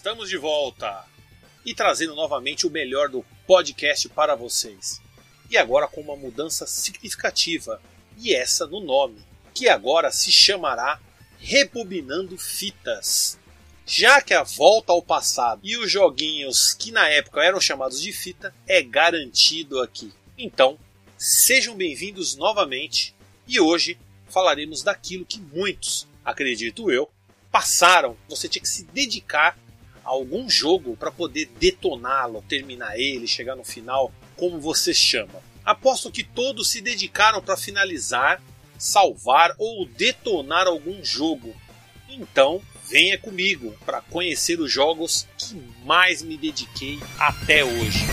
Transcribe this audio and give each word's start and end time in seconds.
Estamos 0.00 0.30
de 0.30 0.38
volta 0.38 1.04
e 1.62 1.74
trazendo 1.74 2.14
novamente 2.14 2.66
o 2.66 2.70
melhor 2.70 3.10
do 3.10 3.22
podcast 3.46 4.08
para 4.08 4.34
vocês. 4.34 4.98
E 5.50 5.58
agora 5.58 5.86
com 5.86 6.00
uma 6.00 6.16
mudança 6.16 6.66
significativa, 6.66 7.82
e 8.16 8.34
essa 8.34 8.66
no 8.66 8.80
nome, 8.80 9.22
que 9.52 9.68
agora 9.68 10.10
se 10.10 10.32
chamará 10.32 10.98
Rebobinando 11.38 12.38
Fitas. 12.38 13.38
Já 13.84 14.22
que 14.22 14.32
a 14.32 14.42
volta 14.42 14.90
ao 14.90 15.02
passado 15.02 15.60
e 15.64 15.76
os 15.76 15.92
joguinhos 15.92 16.72
que 16.72 16.90
na 16.90 17.06
época 17.10 17.44
eram 17.44 17.60
chamados 17.60 18.00
de 18.00 18.10
fita 18.10 18.54
é 18.66 18.82
garantido 18.82 19.82
aqui. 19.82 20.14
Então, 20.38 20.78
sejam 21.18 21.76
bem-vindos 21.76 22.36
novamente 22.36 23.14
e 23.46 23.60
hoje 23.60 23.98
falaremos 24.30 24.82
daquilo 24.82 25.26
que 25.26 25.38
muitos, 25.38 26.08
acredito 26.24 26.90
eu, 26.90 27.10
passaram. 27.52 28.16
Você 28.30 28.48
tinha 28.48 28.62
que 28.62 28.68
se 28.68 28.84
dedicar 28.84 29.58
algum 30.10 30.50
jogo 30.50 30.96
para 30.96 31.10
poder 31.10 31.48
detoná-lo, 31.58 32.42
terminar 32.48 32.98
ele, 32.98 33.28
chegar 33.28 33.54
no 33.54 33.64
final, 33.64 34.12
como 34.36 34.60
você 34.60 34.92
chama. 34.92 35.40
Aposto 35.64 36.10
que 36.10 36.24
todos 36.24 36.68
se 36.68 36.80
dedicaram 36.80 37.40
para 37.40 37.56
finalizar, 37.56 38.42
salvar 38.76 39.54
ou 39.56 39.86
detonar 39.86 40.66
algum 40.66 41.04
jogo. 41.04 41.54
Então, 42.08 42.60
venha 42.88 43.16
comigo 43.16 43.72
para 43.86 44.00
conhecer 44.00 44.60
os 44.60 44.70
jogos 44.72 45.28
que 45.38 45.54
mais 45.84 46.22
me 46.22 46.36
dediquei 46.36 46.98
até 47.16 47.64
hoje. 47.64 48.04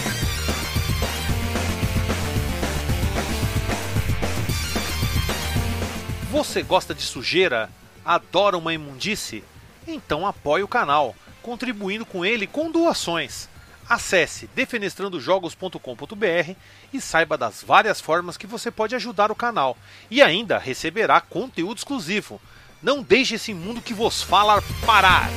Você 6.29 6.61
gosta 6.61 6.93
de 6.93 7.01
sujeira? 7.01 7.71
Adora 8.05 8.55
uma 8.55 8.71
imundície? 8.71 9.43
Então 9.87 10.27
apoie 10.27 10.61
o 10.61 10.67
canal, 10.67 11.15
contribuindo 11.47 12.05
com 12.05 12.25
ele 12.25 12.45
com 12.45 12.69
doações. 12.69 13.47
Acesse 13.87 14.49
defenestrandojogos.com.br 14.53 16.51
e 16.91 16.99
saiba 16.99 17.37
das 17.37 17.63
várias 17.63 18.01
formas 18.01 18.35
que 18.35 18.45
você 18.45 18.69
pode 18.69 18.93
ajudar 18.95 19.31
o 19.31 19.35
canal 19.35 19.77
e 20.11 20.21
ainda 20.21 20.57
receberá 20.57 21.21
conteúdo 21.21 21.77
exclusivo. 21.77 22.41
Não 22.83 23.01
deixe 23.01 23.35
esse 23.35 23.53
mundo 23.53 23.81
que 23.81 23.93
vos 23.93 24.21
fala 24.21 24.61
parar. 24.85 25.29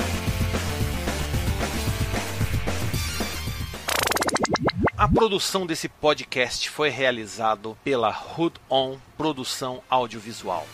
A 4.97 5.07
produção 5.07 5.65
desse 5.65 5.87
podcast 5.87 6.69
foi 6.69 6.89
realizado 6.89 7.77
pela 7.85 8.09
Hood 8.09 8.55
On 8.69 8.97
Produção 9.17 9.81
Audiovisual. 9.89 10.67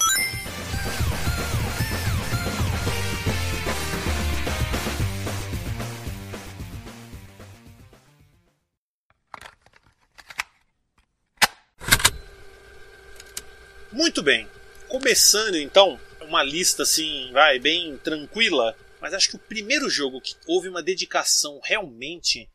Muito 13.98 14.22
bem. 14.22 14.48
Começando 14.88 15.56
então, 15.56 16.00
uma 16.22 16.44
lista 16.44 16.84
assim, 16.84 17.32
vai, 17.32 17.58
bem 17.58 17.98
tranquila. 17.98 18.78
Mas 19.02 19.12
acho 19.12 19.28
que 19.28 19.38
o 19.38 19.40
primeiro 19.40 19.90
jogo 19.90 20.22
que 20.22 20.36
houve 20.46 20.70
uma 20.70 20.84
dedicação 20.84 21.60
realmente 21.64 22.48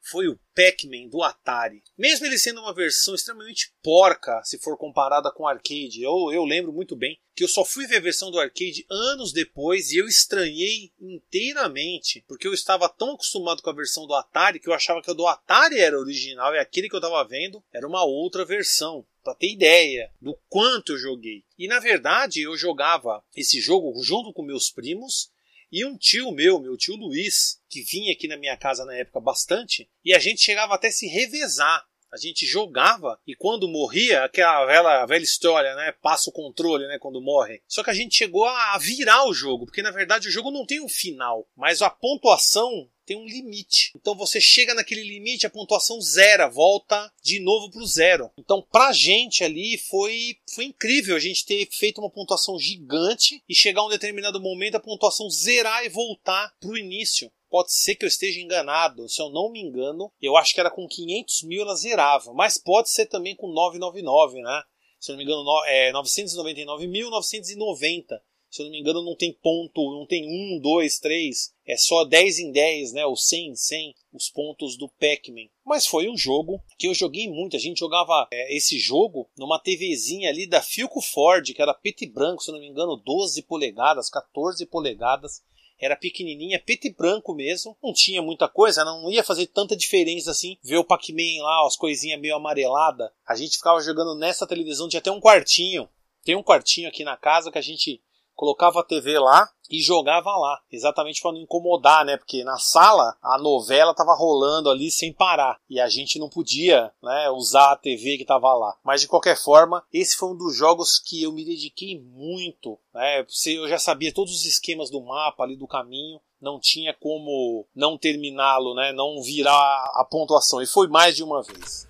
foi 0.00 0.26
o 0.26 0.38
Pac-Man 0.54 1.08
do 1.10 1.22
Atari. 1.22 1.82
Mesmo 1.98 2.24
ele 2.24 2.38
sendo 2.38 2.62
uma 2.62 2.72
versão 2.72 3.14
extremamente 3.14 3.74
porca, 3.82 4.40
se 4.42 4.58
for 4.58 4.78
comparada 4.78 5.30
com 5.30 5.42
o 5.42 5.46
arcade, 5.46 6.02
eu, 6.02 6.32
eu 6.32 6.44
lembro 6.46 6.72
muito 6.72 6.96
bem 6.96 7.20
que 7.34 7.44
eu 7.44 7.48
só 7.48 7.62
fui 7.62 7.86
ver 7.86 7.98
a 7.98 8.00
versão 8.00 8.30
do 8.30 8.40
arcade 8.40 8.86
anos 8.88 9.34
depois 9.34 9.90
e 9.90 9.98
eu 9.98 10.08
estranhei 10.08 10.92
inteiramente, 10.98 12.24
porque 12.26 12.48
eu 12.48 12.54
estava 12.54 12.88
tão 12.88 13.12
acostumado 13.12 13.60
com 13.60 13.68
a 13.68 13.74
versão 13.74 14.06
do 14.06 14.14
Atari 14.14 14.58
que 14.58 14.68
eu 14.70 14.72
achava 14.72 15.02
que 15.02 15.10
a 15.10 15.14
do 15.14 15.26
Atari 15.26 15.78
era 15.78 15.98
original 15.98 16.54
e 16.54 16.58
aquele 16.58 16.88
que 16.88 16.94
eu 16.94 17.00
estava 17.00 17.22
vendo 17.28 17.62
era 17.70 17.86
uma 17.86 18.02
outra 18.02 18.46
versão 18.46 19.06
para 19.26 19.34
ter 19.34 19.50
ideia 19.50 20.08
do 20.20 20.38
quanto 20.48 20.92
eu 20.92 20.98
joguei. 20.98 21.42
E 21.58 21.66
na 21.66 21.80
verdade 21.80 22.42
eu 22.42 22.56
jogava 22.56 23.24
esse 23.34 23.60
jogo 23.60 23.92
junto 24.00 24.32
com 24.32 24.44
meus 24.44 24.70
primos 24.70 25.32
e 25.72 25.84
um 25.84 25.98
tio 25.98 26.30
meu, 26.30 26.60
meu 26.60 26.76
tio 26.76 26.94
Luiz, 26.94 27.60
que 27.68 27.82
vinha 27.82 28.12
aqui 28.12 28.28
na 28.28 28.36
minha 28.36 28.56
casa 28.56 28.84
na 28.84 28.94
época 28.94 29.18
bastante, 29.18 29.90
e 30.04 30.14
a 30.14 30.18
gente 30.20 30.40
chegava 30.40 30.76
até 30.76 30.92
se 30.92 31.08
revezar. 31.08 31.84
A 32.12 32.16
gente 32.16 32.46
jogava 32.46 33.20
e 33.26 33.34
quando 33.34 33.68
morria, 33.68 34.22
aquela 34.22 34.64
velha, 34.64 35.04
velha 35.06 35.24
história, 35.24 35.74
né? 35.74 35.92
Passa 36.00 36.30
o 36.30 36.32
controle, 36.32 36.86
né? 36.86 37.00
Quando 37.00 37.20
morre. 37.20 37.60
Só 37.66 37.82
que 37.82 37.90
a 37.90 37.94
gente 37.94 38.14
chegou 38.14 38.46
a 38.46 38.78
virar 38.78 39.26
o 39.26 39.34
jogo, 39.34 39.66
porque 39.66 39.82
na 39.82 39.90
verdade 39.90 40.28
o 40.28 40.30
jogo 40.30 40.52
não 40.52 40.64
tem 40.64 40.80
um 40.80 40.88
final, 40.88 41.48
mas 41.56 41.82
a 41.82 41.90
pontuação 41.90 42.88
tem 43.06 43.16
um 43.16 43.24
limite. 43.24 43.92
Então 43.94 44.14
você 44.14 44.38
chega 44.40 44.74
naquele 44.74 45.02
limite, 45.02 45.46
a 45.46 45.50
pontuação 45.50 45.98
zera, 46.00 46.48
volta 46.48 47.12
de 47.22 47.38
novo 47.40 47.70
para 47.70 47.82
o 47.82 47.86
zero. 47.86 48.32
Então 48.36 48.60
pra 48.60 48.92
gente 48.92 49.44
ali 49.44 49.78
foi, 49.78 50.36
foi 50.54 50.64
incrível 50.64 51.14
a 51.16 51.20
gente 51.20 51.46
ter 51.46 51.68
feito 51.70 52.00
uma 52.00 52.10
pontuação 52.10 52.58
gigante 52.58 53.40
e 53.48 53.54
chegar 53.54 53.82
a 53.82 53.86
um 53.86 53.90
determinado 53.90 54.40
momento 54.40 54.74
a 54.74 54.80
pontuação 54.80 55.30
zerar 55.30 55.84
e 55.84 55.88
voltar 55.88 56.52
para 56.60 56.70
o 56.70 56.76
início. 56.76 57.30
Pode 57.48 57.72
ser 57.72 57.94
que 57.94 58.04
eu 58.04 58.08
esteja 58.08 58.40
enganado, 58.40 59.08
se 59.08 59.22
eu 59.22 59.30
não 59.30 59.48
me 59.50 59.60
engano, 59.60 60.12
eu 60.20 60.36
acho 60.36 60.52
que 60.52 60.58
era 60.58 60.68
com 60.70 60.88
500 60.88 61.44
mil 61.44 61.62
ela 61.62 61.76
zerava, 61.76 62.34
mas 62.34 62.58
pode 62.58 62.90
ser 62.90 63.06
também 63.06 63.36
com 63.36 63.46
999, 63.46 64.42
né? 64.42 64.64
Se 64.98 65.12
eu 65.12 65.14
não 65.14 65.18
me 65.18 65.24
engano, 65.24 65.44
é 65.66 65.92
999.990 65.92 68.20
se 68.56 68.62
eu 68.62 68.64
não 68.64 68.72
me 68.72 68.80
engano, 68.80 69.02
não 69.02 69.14
tem 69.14 69.32
ponto, 69.32 69.92
não 69.92 70.06
tem 70.06 70.56
1, 70.56 70.60
2, 70.60 70.98
3, 70.98 71.54
é 71.66 71.76
só 71.76 72.04
10 72.04 72.38
em 72.38 72.52
10, 72.52 72.92
né? 72.92 73.04
Ou 73.04 73.16
100 73.16 73.48
em 73.48 73.56
100, 73.56 73.94
os 74.12 74.30
pontos 74.30 74.76
do 74.76 74.88
Pac-Man. 74.88 75.48
Mas 75.64 75.84
foi 75.84 76.08
um 76.08 76.16
jogo 76.16 76.62
que 76.78 76.86
eu 76.86 76.94
joguei 76.94 77.28
muito. 77.28 77.56
A 77.56 77.58
gente 77.58 77.80
jogava 77.80 78.28
é, 78.32 78.56
esse 78.56 78.78
jogo 78.78 79.28
numa 79.36 79.58
TVzinha 79.58 80.30
ali 80.30 80.46
da 80.46 80.62
Filco 80.62 81.00
Ford, 81.00 81.52
que 81.52 81.60
era 81.60 81.74
preto 81.74 82.04
e 82.04 82.06
branco, 82.06 82.42
se 82.42 82.52
não 82.52 82.60
me 82.60 82.68
engano, 82.68 82.96
12 82.96 83.42
polegadas, 83.42 84.08
14 84.08 84.64
polegadas. 84.66 85.42
Era 85.78 85.94
pequenininha, 85.94 86.62
preto 86.64 86.86
e 86.86 86.94
branco 86.94 87.34
mesmo. 87.34 87.76
Não 87.82 87.92
tinha 87.92 88.22
muita 88.22 88.48
coisa, 88.48 88.84
não 88.84 89.10
ia 89.10 89.24
fazer 89.24 89.46
tanta 89.48 89.76
diferença 89.76 90.30
assim 90.30 90.56
ver 90.62 90.78
o 90.78 90.84
Pac-Man 90.84 91.42
lá, 91.42 91.66
as 91.66 91.76
coisinhas 91.76 92.20
meio 92.20 92.36
amarelada. 92.36 93.12
A 93.26 93.34
gente 93.34 93.58
ficava 93.58 93.80
jogando 93.80 94.14
nessa 94.14 94.46
televisão, 94.46 94.88
tinha 94.88 95.00
até 95.00 95.10
um 95.10 95.20
quartinho. 95.20 95.88
Tem 96.24 96.34
um 96.34 96.42
quartinho 96.42 96.88
aqui 96.88 97.04
na 97.04 97.16
casa 97.16 97.52
que 97.52 97.58
a 97.58 97.62
gente 97.62 98.00
colocava 98.36 98.80
a 98.80 98.84
TV 98.84 99.18
lá 99.18 99.48
e 99.68 99.82
jogava 99.82 100.30
lá, 100.36 100.60
exatamente 100.70 101.20
para 101.20 101.32
não 101.32 101.40
incomodar, 101.40 102.04
né? 102.04 102.16
Porque 102.16 102.44
na 102.44 102.58
sala 102.58 103.16
a 103.20 103.38
novela 103.38 103.94
tava 103.94 104.14
rolando 104.14 104.70
ali 104.70 104.90
sem 104.90 105.12
parar 105.12 105.58
e 105.68 105.80
a 105.80 105.88
gente 105.88 106.18
não 106.18 106.28
podia, 106.28 106.92
né, 107.02 107.30
usar 107.30 107.72
a 107.72 107.76
TV 107.76 108.16
que 108.18 108.24
tava 108.24 108.54
lá. 108.54 108.76
Mas 108.84 109.00
de 109.00 109.08
qualquer 109.08 109.36
forma, 109.36 109.82
esse 109.92 110.16
foi 110.16 110.30
um 110.30 110.36
dos 110.36 110.56
jogos 110.56 111.00
que 111.00 111.22
eu 111.22 111.32
me 111.32 111.44
dediquei 111.44 112.00
muito, 112.00 112.78
né? 112.94 113.26
Eu 113.46 113.68
já 113.68 113.78
sabia 113.78 114.14
todos 114.14 114.32
os 114.32 114.44
esquemas 114.44 114.90
do 114.90 115.00
mapa 115.00 115.42
ali 115.42 115.56
do 115.56 115.66
caminho, 115.66 116.20
não 116.40 116.60
tinha 116.60 116.94
como 116.94 117.66
não 117.74 117.98
terminá-lo, 117.98 118.74
né? 118.74 118.92
Não 118.92 119.20
virar 119.22 119.90
a 119.94 120.06
pontuação 120.08 120.62
e 120.62 120.66
foi 120.66 120.86
mais 120.86 121.16
de 121.16 121.24
uma 121.24 121.42
vez. 121.42 121.85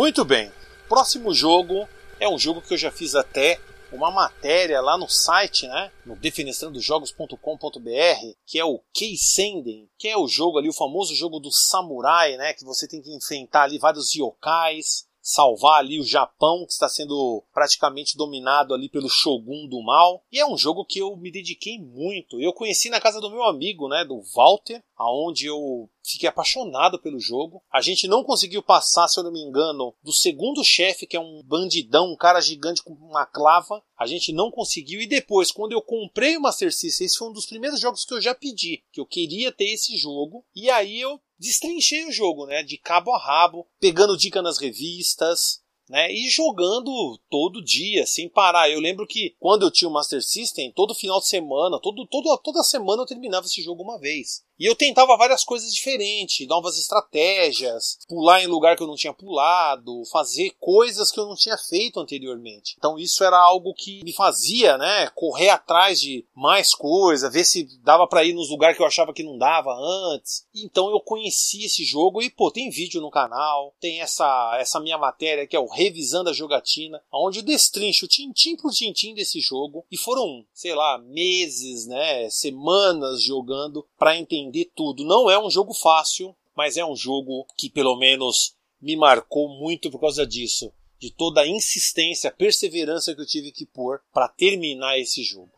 Muito 0.00 0.24
bem. 0.24 0.50
Próximo 0.88 1.34
jogo 1.34 1.86
é 2.18 2.26
um 2.26 2.38
jogo 2.38 2.62
que 2.62 2.72
eu 2.72 2.78
já 2.78 2.90
fiz 2.90 3.14
até 3.14 3.60
uma 3.92 4.10
matéria 4.10 4.80
lá 4.80 4.96
no 4.96 5.06
site, 5.06 5.68
né, 5.68 5.92
no 6.06 6.16
defenestrandojogos.com.br, 6.16 8.34
que 8.46 8.58
é 8.58 8.64
o 8.64 8.80
Keisenden, 8.94 9.90
que 9.98 10.08
é 10.08 10.16
o 10.16 10.26
jogo 10.26 10.56
ali, 10.56 10.70
o 10.70 10.72
famoso 10.72 11.14
jogo 11.14 11.38
do 11.38 11.52
samurai, 11.52 12.38
né, 12.38 12.54
que 12.54 12.64
você 12.64 12.88
tem 12.88 13.02
que 13.02 13.14
enfrentar 13.14 13.64
ali 13.64 13.78
vários 13.78 14.14
yokais, 14.14 15.06
salvar 15.22 15.80
ali 15.80 16.00
o 16.00 16.04
Japão, 16.04 16.64
que 16.66 16.72
está 16.72 16.88
sendo 16.88 17.44
praticamente 17.52 18.16
dominado 18.16 18.74
ali 18.74 18.88
pelo 18.88 19.08
Shogun 19.08 19.66
do 19.68 19.82
mal. 19.82 20.22
E 20.32 20.38
é 20.38 20.46
um 20.46 20.56
jogo 20.56 20.84
que 20.84 20.98
eu 20.98 21.16
me 21.16 21.30
dediquei 21.30 21.78
muito. 21.78 22.40
Eu 22.40 22.52
conheci 22.52 22.90
na 22.90 23.00
casa 23.00 23.20
do 23.20 23.30
meu 23.30 23.44
amigo, 23.44 23.88
né, 23.88 24.04
do 24.04 24.20
Walter, 24.34 24.82
aonde 24.96 25.46
eu 25.46 25.88
fiquei 26.02 26.28
apaixonado 26.28 26.98
pelo 26.98 27.18
jogo. 27.18 27.62
A 27.72 27.80
gente 27.80 28.08
não 28.08 28.24
conseguiu 28.24 28.62
passar, 28.62 29.08
se 29.08 29.18
eu 29.18 29.24
não 29.24 29.32
me 29.32 29.40
engano, 29.40 29.94
do 30.02 30.12
segundo 30.12 30.64
chefe, 30.64 31.06
que 31.06 31.16
é 31.16 31.20
um 31.20 31.42
bandidão, 31.44 32.12
um 32.12 32.16
cara 32.16 32.40
gigante 32.40 32.82
com 32.82 32.94
uma 32.94 33.26
clava. 33.26 33.82
A 33.98 34.06
gente 34.06 34.32
não 34.32 34.50
conseguiu. 34.50 35.00
E 35.00 35.06
depois, 35.06 35.52
quando 35.52 35.72
eu 35.72 35.82
comprei 35.82 36.36
o 36.36 36.40
Master 36.40 36.72
System, 36.72 37.06
esse 37.06 37.18
foi 37.18 37.28
um 37.28 37.32
dos 37.32 37.46
primeiros 37.46 37.80
jogos 37.80 38.04
que 38.04 38.14
eu 38.14 38.20
já 38.20 38.34
pedi, 38.34 38.82
que 38.92 39.00
eu 39.00 39.06
queria 39.06 39.52
ter 39.52 39.72
esse 39.72 39.96
jogo. 39.96 40.44
E 40.54 40.70
aí 40.70 41.00
eu 41.00 41.20
destrinchei 41.40 42.04
o 42.04 42.12
jogo, 42.12 42.46
né? 42.46 42.62
De 42.62 42.76
cabo 42.76 43.10
a 43.12 43.18
rabo, 43.18 43.66
pegando 43.80 44.16
dica 44.16 44.42
nas 44.42 44.58
revistas, 44.58 45.62
né? 45.88 46.12
E 46.12 46.28
jogando 46.28 47.18
todo 47.28 47.64
dia, 47.64 48.06
sem 48.06 48.28
parar. 48.28 48.70
Eu 48.70 48.78
lembro 48.78 49.06
que 49.06 49.34
quando 49.40 49.62
eu 49.62 49.70
tinha 49.70 49.88
o 49.88 49.92
Master 49.92 50.22
System, 50.22 50.70
todo 50.70 50.94
final 50.94 51.18
de 51.18 51.26
semana, 51.26 51.80
todo, 51.80 52.06
todo, 52.06 52.38
toda 52.44 52.62
semana 52.62 53.02
eu 53.02 53.06
terminava 53.06 53.46
esse 53.46 53.62
jogo 53.62 53.82
uma 53.82 53.98
vez. 53.98 54.44
E 54.60 54.66
eu 54.66 54.76
tentava 54.76 55.16
várias 55.16 55.42
coisas 55.42 55.72
diferentes, 55.72 56.46
novas 56.46 56.78
estratégias, 56.78 57.98
pular 58.06 58.42
em 58.42 58.46
lugar 58.46 58.76
que 58.76 58.82
eu 58.82 58.86
não 58.86 58.94
tinha 58.94 59.14
pulado, 59.14 60.04
fazer 60.12 60.50
coisas 60.60 61.10
que 61.10 61.18
eu 61.18 61.24
não 61.24 61.34
tinha 61.34 61.56
feito 61.56 61.98
anteriormente. 61.98 62.74
Então 62.76 62.98
isso 62.98 63.24
era 63.24 63.38
algo 63.38 63.72
que 63.72 64.04
me 64.04 64.12
fazia, 64.12 64.76
né, 64.76 65.08
correr 65.14 65.48
atrás 65.48 65.98
de 65.98 66.26
mais 66.34 66.74
coisa, 66.74 67.30
ver 67.30 67.44
se 67.44 67.66
dava 67.82 68.06
para 68.06 68.22
ir 68.22 68.34
nos 68.34 68.50
lugares 68.50 68.76
que 68.76 68.82
eu 68.82 68.86
achava 68.86 69.14
que 69.14 69.22
não 69.22 69.38
dava 69.38 69.74
antes. 70.12 70.46
Então 70.54 70.90
eu 70.90 71.00
conheci 71.00 71.64
esse 71.64 71.82
jogo 71.82 72.20
e 72.20 72.28
pô, 72.28 72.50
tem 72.50 72.68
vídeo 72.68 73.00
no 73.00 73.10
canal, 73.10 73.74
tem 73.80 74.02
essa 74.02 74.58
essa 74.60 74.78
minha 74.78 74.98
matéria 74.98 75.46
que 75.46 75.56
é 75.56 75.58
o 75.58 75.68
revisando 75.68 76.28
a 76.28 76.34
jogatina, 76.34 77.02
onde 77.10 77.38
eu 77.38 77.42
destrincho 77.42 78.06
tintim 78.06 78.56
por 78.56 78.72
tintim 78.72 79.14
desse 79.14 79.40
jogo 79.40 79.86
e 79.90 79.96
foram, 79.96 80.44
sei 80.52 80.74
lá, 80.74 80.98
meses, 80.98 81.86
né, 81.86 82.28
semanas 82.28 83.22
jogando 83.22 83.86
para 83.98 84.18
entender 84.18 84.49
entender 84.50 84.70
tudo. 84.74 85.04
Não 85.04 85.30
é 85.30 85.42
um 85.42 85.50
jogo 85.50 85.72
fácil, 85.72 86.36
mas 86.54 86.76
é 86.76 86.84
um 86.84 86.96
jogo 86.96 87.46
que 87.56 87.70
pelo 87.70 87.96
menos 87.96 88.54
me 88.80 88.96
marcou 88.96 89.48
muito 89.48 89.90
por 89.90 90.00
causa 90.00 90.26
disso, 90.26 90.72
de 90.98 91.10
toda 91.10 91.42
a 91.42 91.46
insistência, 91.46 92.30
perseverança 92.30 93.14
que 93.14 93.20
eu 93.20 93.26
tive 93.26 93.52
que 93.52 93.64
pôr 93.64 94.00
para 94.12 94.28
terminar 94.28 94.98
esse 94.98 95.22
jogo. 95.22 95.50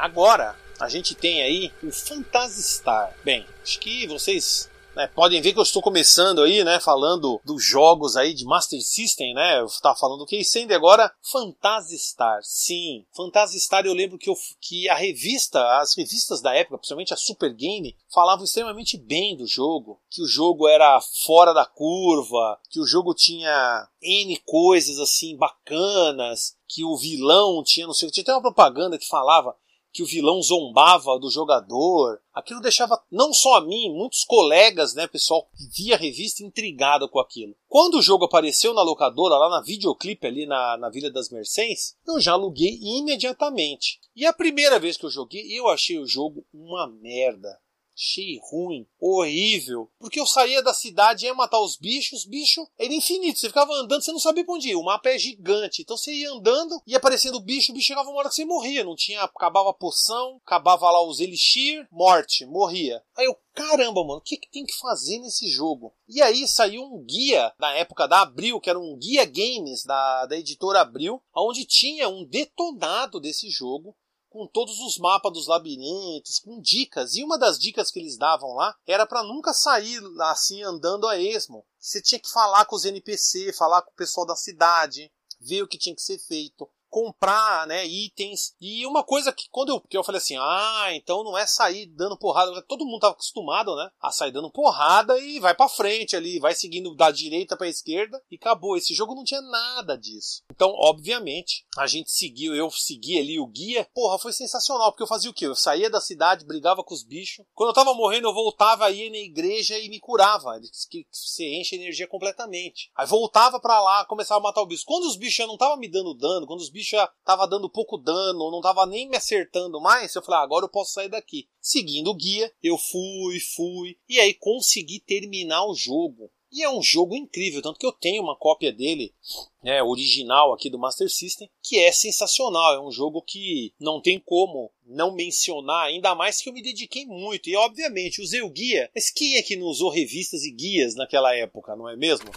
Agora 0.00 0.56
a 0.78 0.88
gente 0.88 1.14
tem 1.14 1.42
aí 1.42 1.72
o 1.82 1.92
Phantasy 1.92 2.62
Star. 2.62 3.14
Bem, 3.22 3.46
acho 3.62 3.78
que 3.78 4.06
vocês 4.06 4.70
né, 4.96 5.06
podem 5.06 5.40
ver 5.40 5.52
que 5.52 5.58
eu 5.58 5.62
estou 5.62 5.82
começando 5.82 6.42
aí, 6.42 6.64
né, 6.64 6.80
falando 6.80 7.40
dos 7.44 7.62
jogos 7.62 8.16
aí 8.16 8.34
de 8.34 8.44
Master 8.44 8.80
System, 8.82 9.34
né, 9.34 9.60
eu 9.60 9.66
estava 9.66 9.96
falando 9.96 10.20
do 10.20 10.26
que 10.26 10.42
sendo 10.42 10.72
agora 10.72 11.12
Phantasy. 11.22 11.98
Sim, 12.42 13.04
Phantasy 13.14 13.58
eu 13.84 13.92
lembro 13.92 14.18
que, 14.18 14.30
eu, 14.30 14.34
que 14.60 14.88
a 14.88 14.94
revista, 14.94 15.62
as 15.78 15.94
revistas 15.94 16.40
da 16.40 16.54
época, 16.54 16.78
principalmente 16.78 17.14
a 17.14 17.16
Super 17.16 17.52
Game, 17.52 17.94
falavam 18.12 18.44
extremamente 18.44 18.96
bem 18.96 19.36
do 19.36 19.46
jogo, 19.46 20.00
que 20.10 20.22
o 20.22 20.26
jogo 20.26 20.66
era 20.66 21.00
fora 21.24 21.52
da 21.52 21.66
curva, 21.66 22.58
que 22.70 22.80
o 22.80 22.86
jogo 22.86 23.14
tinha 23.14 23.86
N 24.02 24.36
coisas 24.46 24.98
assim 24.98 25.36
bacanas, 25.36 26.56
que 26.66 26.84
o 26.84 26.96
vilão 26.96 27.62
tinha, 27.62 27.86
não 27.86 27.94
sei, 27.94 28.10
tinha 28.10 28.22
até 28.22 28.32
uma 28.32 28.40
propaganda 28.40 28.98
que 28.98 29.06
falava 29.06 29.54
que 29.92 30.02
o 30.02 30.06
vilão 30.06 30.42
zombava 30.42 31.18
do 31.18 31.30
jogador. 31.30 32.20
Aquilo 32.32 32.60
deixava 32.60 33.02
não 33.10 33.32
só 33.32 33.56
a 33.56 33.60
mim, 33.60 33.92
muitos 33.92 34.24
colegas, 34.24 34.94
né, 34.94 35.06
pessoal 35.06 35.48
que 35.56 35.66
via 35.76 35.94
a 35.94 35.98
revista 35.98 36.42
intrigado 36.42 37.08
com 37.08 37.18
aquilo. 37.18 37.54
Quando 37.68 37.98
o 37.98 38.02
jogo 38.02 38.24
apareceu 38.24 38.72
na 38.72 38.82
locadora, 38.82 39.36
lá 39.36 39.48
na 39.48 39.60
videoclipe 39.60 40.26
ali 40.26 40.46
na, 40.46 40.76
na 40.76 40.88
Vila 40.88 41.10
das 41.10 41.30
Mercês, 41.30 41.96
eu 42.06 42.20
já 42.20 42.32
aluguei 42.32 42.78
imediatamente. 42.82 44.00
E 44.14 44.26
a 44.26 44.32
primeira 44.32 44.78
vez 44.78 44.96
que 44.96 45.06
eu 45.06 45.10
joguei, 45.10 45.46
eu 45.50 45.68
achei 45.68 45.98
o 45.98 46.06
jogo 46.06 46.44
uma 46.52 46.86
merda 46.86 47.58
achei 48.00 48.40
ruim, 48.50 48.86
horrível. 48.98 49.90
Porque 49.98 50.18
eu 50.18 50.26
saía 50.26 50.62
da 50.62 50.72
cidade, 50.72 51.26
ia 51.26 51.34
matar 51.34 51.60
os 51.60 51.76
bichos, 51.76 52.24
bicho 52.24 52.66
era 52.78 52.92
infinito. 52.92 53.38
Você 53.38 53.48
ficava 53.48 53.72
andando, 53.74 54.02
você 54.02 54.10
não 54.10 54.18
sabia 54.18 54.44
pra 54.44 54.54
onde 54.54 54.70
ir. 54.70 54.76
O 54.76 54.82
mapa 54.82 55.10
é 55.10 55.18
gigante. 55.18 55.82
Então 55.82 55.96
você 55.96 56.12
ia 56.12 56.30
andando, 56.30 56.80
ia 56.86 56.96
aparecendo 56.96 57.36
o 57.36 57.40
bicho, 57.40 57.70
o 57.70 57.74
bicho 57.74 57.88
chegava 57.88 58.08
uma 58.08 58.18
hora 58.18 58.28
que 58.30 58.34
você 58.34 58.44
morria. 58.44 58.82
Não 58.82 58.96
tinha. 58.96 59.22
Acabava 59.22 59.70
a 59.70 59.74
poção, 59.74 60.40
acabava 60.44 60.90
lá 60.90 61.06
os 61.06 61.20
elixir, 61.20 61.86
morte, 61.92 62.46
morria. 62.46 63.02
Aí 63.16 63.26
eu, 63.26 63.36
caramba, 63.54 64.02
mano, 64.02 64.18
o 64.18 64.22
que, 64.22 64.38
que 64.38 64.50
tem 64.50 64.64
que 64.64 64.78
fazer 64.78 65.18
nesse 65.18 65.48
jogo? 65.48 65.92
E 66.08 66.22
aí 66.22 66.48
saiu 66.48 66.82
um 66.82 67.04
guia 67.04 67.52
na 67.58 67.72
época 67.74 68.08
da 68.08 68.22
Abril, 68.22 68.60
que 68.60 68.70
era 68.70 68.78
um 68.78 68.96
guia 68.96 69.24
games 69.24 69.84
da, 69.84 70.26
da 70.26 70.36
editora 70.36 70.80
Abril, 70.80 71.22
onde 71.34 71.66
tinha 71.66 72.08
um 72.08 72.24
detonado 72.24 73.20
desse 73.20 73.50
jogo 73.50 73.94
com 74.30 74.46
todos 74.46 74.78
os 74.78 74.96
mapas 74.96 75.32
dos 75.32 75.48
labirintos, 75.48 76.38
com 76.38 76.60
dicas. 76.60 77.14
E 77.14 77.24
uma 77.24 77.36
das 77.36 77.58
dicas 77.58 77.90
que 77.90 77.98
eles 77.98 78.16
davam 78.16 78.54
lá 78.54 78.74
era 78.86 79.04
para 79.04 79.24
nunca 79.24 79.52
sair 79.52 80.00
assim 80.20 80.62
andando 80.62 81.06
a 81.06 81.18
esmo. 81.18 81.66
Você 81.78 82.00
tinha 82.00 82.20
que 82.20 82.30
falar 82.30 82.64
com 82.64 82.76
os 82.76 82.84
NPC, 82.84 83.52
falar 83.52 83.82
com 83.82 83.90
o 83.90 83.96
pessoal 83.96 84.24
da 84.24 84.36
cidade, 84.36 85.12
ver 85.40 85.62
o 85.62 85.68
que 85.68 85.76
tinha 85.76 85.94
que 85.94 86.02
ser 86.02 86.18
feito 86.18 86.70
comprar, 86.90 87.66
né, 87.66 87.86
itens. 87.86 88.54
E 88.60 88.84
uma 88.86 89.02
coisa 89.02 89.32
que 89.32 89.48
quando 89.50 89.70
eu, 89.70 89.80
que 89.80 89.96
eu 89.96 90.04
falei 90.04 90.18
assim, 90.18 90.36
ah, 90.36 90.88
então 90.92 91.24
não 91.24 91.38
é 91.38 91.46
sair 91.46 91.86
dando 91.86 92.18
porrada, 92.18 92.60
todo 92.62 92.84
mundo 92.84 93.00
tava 93.00 93.14
acostumado, 93.14 93.74
né, 93.76 93.90
a 94.00 94.10
sair 94.10 94.32
dando 94.32 94.50
porrada 94.50 95.18
e 95.18 95.38
vai 95.40 95.54
para 95.54 95.68
frente 95.68 96.16
ali, 96.16 96.38
vai 96.38 96.54
seguindo 96.54 96.94
da 96.94 97.10
direita 97.10 97.56
para 97.56 97.68
esquerda 97.68 98.22
e 98.30 98.36
acabou. 98.36 98.76
Esse 98.76 98.94
jogo 98.94 99.14
não 99.14 99.24
tinha 99.24 99.40
nada 99.40 99.96
disso. 99.96 100.42
Então, 100.50 100.74
obviamente, 100.76 101.64
a 101.76 101.86
gente 101.86 102.10
seguiu, 102.10 102.54
eu 102.54 102.70
segui 102.70 103.18
ali 103.18 103.38
o 103.38 103.46
guia. 103.46 103.88
Porra, 103.94 104.18
foi 104.18 104.32
sensacional, 104.32 104.90
porque 104.90 105.02
eu 105.02 105.06
fazia 105.06 105.30
o 105.30 105.34
quê? 105.34 105.46
Eu 105.46 105.54
saía 105.54 105.88
da 105.88 106.00
cidade, 106.00 106.44
brigava 106.44 106.82
com 106.82 106.94
os 106.94 107.02
bichos. 107.02 107.44
Quando 107.54 107.70
eu 107.70 107.74
tava 107.74 107.94
morrendo, 107.94 108.28
eu 108.28 108.34
voltava 108.34 108.90
ia 108.90 109.10
na 109.10 109.16
igreja 109.16 109.78
e 109.78 109.88
me 109.88 110.00
curava. 110.00 110.60
Que 110.90 111.06
você 111.10 111.44
enche 111.54 111.76
energia 111.76 112.06
completamente. 112.06 112.90
Aí 112.96 113.06
voltava 113.06 113.60
para 113.60 113.80
lá, 113.80 114.04
começava 114.04 114.40
a 114.40 114.42
matar 114.42 114.62
o 114.62 114.66
bicho. 114.66 114.84
Quando 114.86 115.04
os 115.04 115.16
bichos 115.16 115.36
já 115.36 115.46
não 115.46 115.54
estavam 115.54 115.76
me 115.76 115.88
dando 115.88 116.14
dano, 116.14 116.46
quando 116.46 116.60
os 116.60 116.70
bichos 116.70 116.79
já 116.82 117.06
tava 117.24 117.46
dando 117.46 117.70
pouco 117.70 117.96
dano, 117.96 118.50
não 118.50 118.60
tava 118.60 118.86
nem 118.86 119.08
me 119.08 119.16
acertando 119.16 119.80
mais, 119.80 120.14
eu 120.14 120.22
falei, 120.22 120.40
ah, 120.40 120.44
agora 120.44 120.64
eu 120.64 120.70
posso 120.70 120.92
sair 120.92 121.08
daqui. 121.08 121.48
Seguindo 121.60 122.10
o 122.10 122.14
guia, 122.14 122.52
eu 122.62 122.76
fui, 122.76 123.40
fui, 123.40 123.98
e 124.08 124.18
aí 124.20 124.34
consegui 124.34 125.00
terminar 125.00 125.64
o 125.66 125.74
jogo. 125.74 126.30
E 126.52 126.64
é 126.64 126.70
um 126.70 126.82
jogo 126.82 127.14
incrível, 127.14 127.62
tanto 127.62 127.78
que 127.78 127.86
eu 127.86 127.92
tenho 127.92 128.22
uma 128.22 128.36
cópia 128.36 128.72
dele, 128.72 129.14
né, 129.62 129.80
original 129.82 130.52
aqui 130.52 130.68
do 130.68 130.80
Master 130.80 131.08
System, 131.08 131.48
que 131.62 131.78
é 131.78 131.92
sensacional. 131.92 132.74
É 132.74 132.80
um 132.80 132.90
jogo 132.90 133.22
que 133.22 133.72
não 133.78 134.00
tem 134.00 134.18
como 134.18 134.72
não 134.84 135.14
mencionar, 135.14 135.86
ainda 135.86 136.12
mais 136.12 136.40
que 136.40 136.48
eu 136.48 136.52
me 136.52 136.60
dediquei 136.60 137.06
muito. 137.06 137.48
E 137.48 137.54
obviamente 137.54 138.20
usei 138.20 138.42
o 138.42 138.50
guia, 138.50 138.90
mas 138.92 139.10
quem 139.10 139.36
é 139.36 139.42
que 139.42 139.54
não 139.54 139.68
usou 139.68 139.90
revistas 139.90 140.42
e 140.42 140.50
guias 140.50 140.96
naquela 140.96 141.32
época, 141.36 141.76
não 141.76 141.88
é 141.88 141.94
mesmo? 141.94 142.28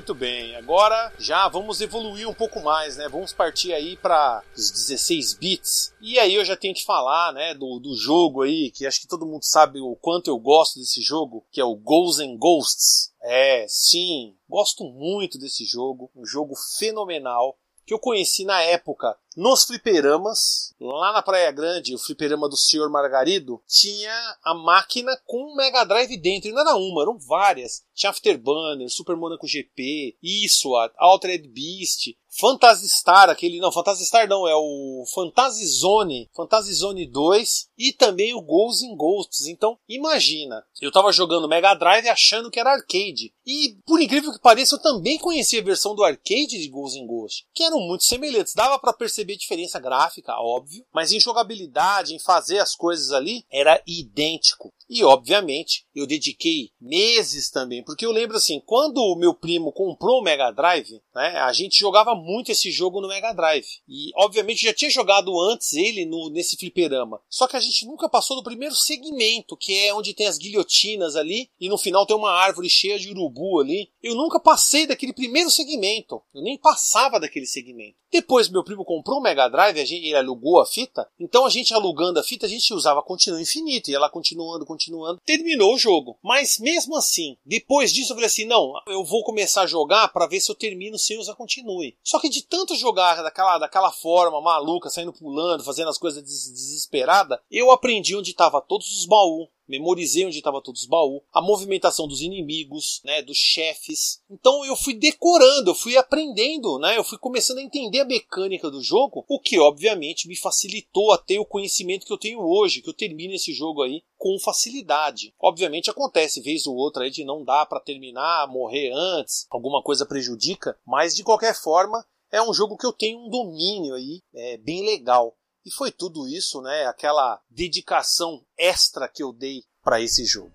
Muito 0.00 0.14
bem. 0.14 0.56
Agora 0.56 1.12
já 1.18 1.46
vamos 1.46 1.82
evoluir 1.82 2.26
um 2.26 2.32
pouco 2.32 2.58
mais, 2.62 2.96
né? 2.96 3.06
Vamos 3.06 3.34
partir 3.34 3.74
aí 3.74 3.98
para 3.98 4.42
os 4.56 4.70
16 4.70 5.34
bits. 5.34 5.92
E 6.00 6.18
aí 6.18 6.34
eu 6.34 6.44
já 6.44 6.56
tenho 6.56 6.74
que 6.74 6.86
falar, 6.86 7.34
né, 7.34 7.52
do, 7.52 7.78
do 7.78 7.94
jogo 7.94 8.40
aí, 8.40 8.70
que 8.70 8.86
acho 8.86 8.98
que 8.98 9.06
todo 9.06 9.26
mundo 9.26 9.44
sabe 9.44 9.78
o 9.78 9.94
quanto 9.96 10.30
eu 10.30 10.38
gosto 10.38 10.78
desse 10.78 11.02
jogo, 11.02 11.44
que 11.52 11.60
é 11.60 11.64
o 11.64 11.76
Ghosts 11.76 12.26
and 12.26 12.38
Ghosts. 12.38 13.12
É, 13.22 13.66
sim, 13.68 14.34
gosto 14.48 14.84
muito 14.84 15.38
desse 15.38 15.66
jogo, 15.66 16.10
um 16.16 16.24
jogo 16.24 16.54
fenomenal 16.78 17.58
que 17.90 17.94
eu 17.94 17.98
conheci 17.98 18.44
na 18.44 18.62
época 18.62 19.18
nos 19.36 19.64
fliperamas, 19.64 20.72
lá 20.80 21.12
na 21.12 21.22
Praia 21.22 21.50
Grande, 21.50 21.92
o 21.92 21.98
fliperama 21.98 22.48
do 22.48 22.56
Senhor 22.56 22.88
Margarido, 22.88 23.60
tinha 23.66 24.14
a 24.44 24.54
máquina 24.54 25.10
com 25.26 25.42
um 25.42 25.56
Mega 25.56 25.82
Drive 25.82 26.16
dentro. 26.16 26.48
E 26.48 26.52
não 26.52 26.60
era 26.60 26.76
uma, 26.76 27.02
eram 27.02 27.18
várias. 27.18 27.84
Tinha 27.92 28.10
Afterburner, 28.10 28.88
Super 28.88 29.16
Monaco 29.16 29.44
GP, 29.44 30.16
isso, 30.22 30.70
Altered 30.98 31.48
Beast, 31.48 32.16
Phantasy 32.38 32.88
Star, 32.88 33.30
aquele. 33.30 33.60
Não, 33.60 33.72
Phantasy 33.72 34.04
Star 34.04 34.28
não, 34.28 34.46
é 34.46 34.54
o 34.54 35.04
Fantasy 35.14 35.66
Zone, 35.66 36.28
Fantasy 36.34 36.74
Zone 36.74 37.06
2 37.06 37.68
e 37.78 37.92
também 37.92 38.34
o 38.34 38.42
Ghosts 38.42 38.82
in 38.82 38.96
Ghosts. 38.96 39.46
Então, 39.46 39.78
imagina, 39.88 40.64
eu 40.80 40.92
tava 40.92 41.12
jogando 41.12 41.48
Mega 41.48 41.74
Drive 41.74 42.08
achando 42.08 42.50
que 42.50 42.60
era 42.60 42.72
arcade. 42.72 43.32
E, 43.46 43.76
por 43.86 44.00
incrível 44.00 44.32
que 44.32 44.40
pareça, 44.40 44.74
eu 44.74 44.82
também 44.82 45.18
conhecia 45.18 45.60
a 45.60 45.64
versão 45.64 45.94
do 45.94 46.04
arcade 46.04 46.58
de 46.58 46.68
Ghosts 46.68 47.00
in 47.00 47.06
Ghosts, 47.06 47.44
que 47.54 47.64
eram 47.64 47.80
muito 47.80 48.04
semelhantes. 48.04 48.54
Dava 48.54 48.78
para 48.78 48.92
perceber 48.92 49.20
perceber 49.20 49.36
diferença 49.36 49.78
gráfica, 49.78 50.40
óbvio, 50.40 50.84
mas 50.92 51.12
em 51.12 51.20
jogabilidade, 51.20 52.14
em 52.14 52.18
fazer 52.18 52.58
as 52.58 52.74
coisas 52.74 53.12
ali, 53.12 53.44
era 53.50 53.82
idêntico. 53.86 54.72
E 54.90 55.04
obviamente 55.04 55.86
eu 55.94 56.04
dediquei 56.04 56.72
meses 56.80 57.48
também, 57.48 57.84
porque 57.84 58.04
eu 58.04 58.10
lembro 58.10 58.36
assim, 58.36 58.60
quando 58.66 58.98
o 58.98 59.14
meu 59.14 59.32
primo 59.32 59.70
comprou 59.70 60.18
o 60.18 60.22
Mega 60.22 60.50
Drive, 60.50 61.00
né, 61.14 61.36
a 61.38 61.52
gente 61.52 61.78
jogava 61.78 62.12
muito 62.16 62.50
esse 62.50 62.72
jogo 62.72 63.00
no 63.00 63.06
Mega 63.06 63.32
Drive. 63.32 63.68
E 63.88 64.10
obviamente 64.16 64.64
já 64.64 64.74
tinha 64.74 64.90
jogado 64.90 65.40
antes 65.40 65.74
ele 65.74 66.04
no, 66.04 66.28
nesse 66.30 66.56
fliperama. 66.56 67.20
Só 67.30 67.46
que 67.46 67.56
a 67.56 67.60
gente 67.60 67.86
nunca 67.86 68.08
passou 68.08 68.36
do 68.36 68.42
primeiro 68.42 68.74
segmento, 68.74 69.56
que 69.56 69.78
é 69.78 69.94
onde 69.94 70.12
tem 70.12 70.26
as 70.26 70.38
guilhotinas 70.38 71.14
ali, 71.14 71.48
e 71.60 71.68
no 71.68 71.78
final 71.78 72.04
tem 72.04 72.16
uma 72.16 72.32
árvore 72.32 72.68
cheia 72.68 72.98
de 72.98 73.10
urubu 73.10 73.60
ali. 73.60 73.88
Eu 74.02 74.16
nunca 74.16 74.40
passei 74.40 74.88
daquele 74.88 75.12
primeiro 75.12 75.50
segmento. 75.50 76.20
Eu 76.34 76.42
nem 76.42 76.58
passava 76.58 77.20
daquele 77.20 77.46
segmento. 77.46 77.94
Depois 78.10 78.48
meu 78.48 78.64
primo 78.64 78.84
comprou 78.84 79.18
o 79.18 79.22
Mega 79.22 79.46
Drive, 79.46 79.80
a 79.80 79.84
gente, 79.84 80.04
ele 80.04 80.16
alugou 80.16 80.60
a 80.60 80.66
fita, 80.66 81.08
então 81.18 81.46
a 81.46 81.50
gente 81.50 81.72
alugando 81.72 82.18
a 82.18 82.24
fita, 82.24 82.44
a 82.44 82.48
gente 82.48 82.74
usava 82.74 83.00
continuo 83.04 83.38
infinito, 83.38 83.88
e 83.88 83.94
ela 83.94 84.10
continuando, 84.10 84.66
continuando 84.66 84.79
continuando. 84.80 85.20
Terminou 85.24 85.74
o 85.74 85.78
jogo. 85.78 86.18
Mas 86.22 86.58
mesmo 86.58 86.96
assim, 86.96 87.36
depois 87.44 87.92
disso 87.92 88.12
eu 88.12 88.16
falei 88.16 88.26
assim: 88.26 88.46
não, 88.46 88.72
eu 88.86 89.04
vou 89.04 89.22
começar 89.22 89.62
a 89.62 89.66
jogar 89.66 90.08
para 90.08 90.26
ver 90.26 90.40
se 90.40 90.50
eu 90.50 90.56
termino 90.56 90.98
sem 90.98 91.18
usar 91.18 91.34
continue. 91.34 91.96
Só 92.02 92.18
que 92.18 92.28
de 92.28 92.42
tanto 92.42 92.74
jogar 92.74 93.22
daquela, 93.22 93.58
daquela 93.58 93.92
forma 93.92 94.40
maluca, 94.40 94.88
saindo 94.88 95.12
pulando, 95.12 95.64
fazendo 95.64 95.90
as 95.90 95.98
coisas 95.98 96.22
des 96.22 96.50
desesperada, 96.50 97.40
eu 97.50 97.70
aprendi 97.70 98.16
onde 98.16 98.30
estavam 98.30 98.60
todos 98.66 98.90
os 98.92 99.06
baús 99.06 99.48
memorizei 99.70 100.26
onde 100.26 100.38
estava 100.38 100.60
todos 100.60 100.82
os 100.82 100.88
baús, 100.88 101.22
a 101.32 101.40
movimentação 101.40 102.06
dos 102.06 102.20
inimigos, 102.20 103.00
né, 103.04 103.22
dos 103.22 103.38
chefes. 103.38 104.20
Então 104.28 104.64
eu 104.64 104.76
fui 104.76 104.94
decorando, 104.94 105.70
eu 105.70 105.74
fui 105.74 105.96
aprendendo, 105.96 106.78
né, 106.78 106.98
eu 106.98 107.04
fui 107.04 107.16
começando 107.16 107.58
a 107.58 107.62
entender 107.62 108.00
a 108.00 108.04
mecânica 108.04 108.70
do 108.70 108.82
jogo, 108.82 109.24
o 109.28 109.40
que 109.40 109.58
obviamente 109.58 110.28
me 110.28 110.36
facilitou 110.36 111.12
a 111.12 111.18
ter 111.18 111.38
o 111.38 111.46
conhecimento 111.46 112.04
que 112.04 112.12
eu 112.12 112.18
tenho 112.18 112.40
hoje, 112.40 112.82
que 112.82 112.90
eu 112.90 112.94
termino 112.94 113.34
esse 113.34 113.52
jogo 113.52 113.82
aí 113.82 114.02
com 114.18 114.38
facilidade. 114.38 115.32
Obviamente 115.40 115.88
acontece 115.88 116.42
vez 116.42 116.66
ou 116.66 116.74
outra 116.74 117.04
aí 117.04 117.10
de 117.10 117.24
não 117.24 117.44
dar 117.44 117.66
para 117.66 117.80
terminar, 117.80 118.48
morrer 118.48 118.90
antes, 118.92 119.46
alguma 119.50 119.82
coisa 119.82 120.04
prejudica, 120.04 120.76
mas 120.86 121.14
de 121.14 121.22
qualquer 121.22 121.54
forma 121.54 122.04
é 122.32 122.42
um 122.42 122.54
jogo 122.54 122.76
que 122.76 122.86
eu 122.86 122.92
tenho 122.92 123.18
um 123.18 123.28
domínio 123.28 123.94
aí 123.94 124.22
é, 124.34 124.56
bem 124.58 124.84
legal. 124.84 125.36
E 125.64 125.70
foi 125.70 125.92
tudo 125.92 126.26
isso, 126.28 126.60
né? 126.62 126.86
Aquela 126.86 127.40
dedicação 127.50 128.44
extra 128.56 129.08
que 129.08 129.22
eu 129.22 129.32
dei 129.32 129.64
para 129.82 130.00
esse 130.00 130.24
jogo. 130.24 130.52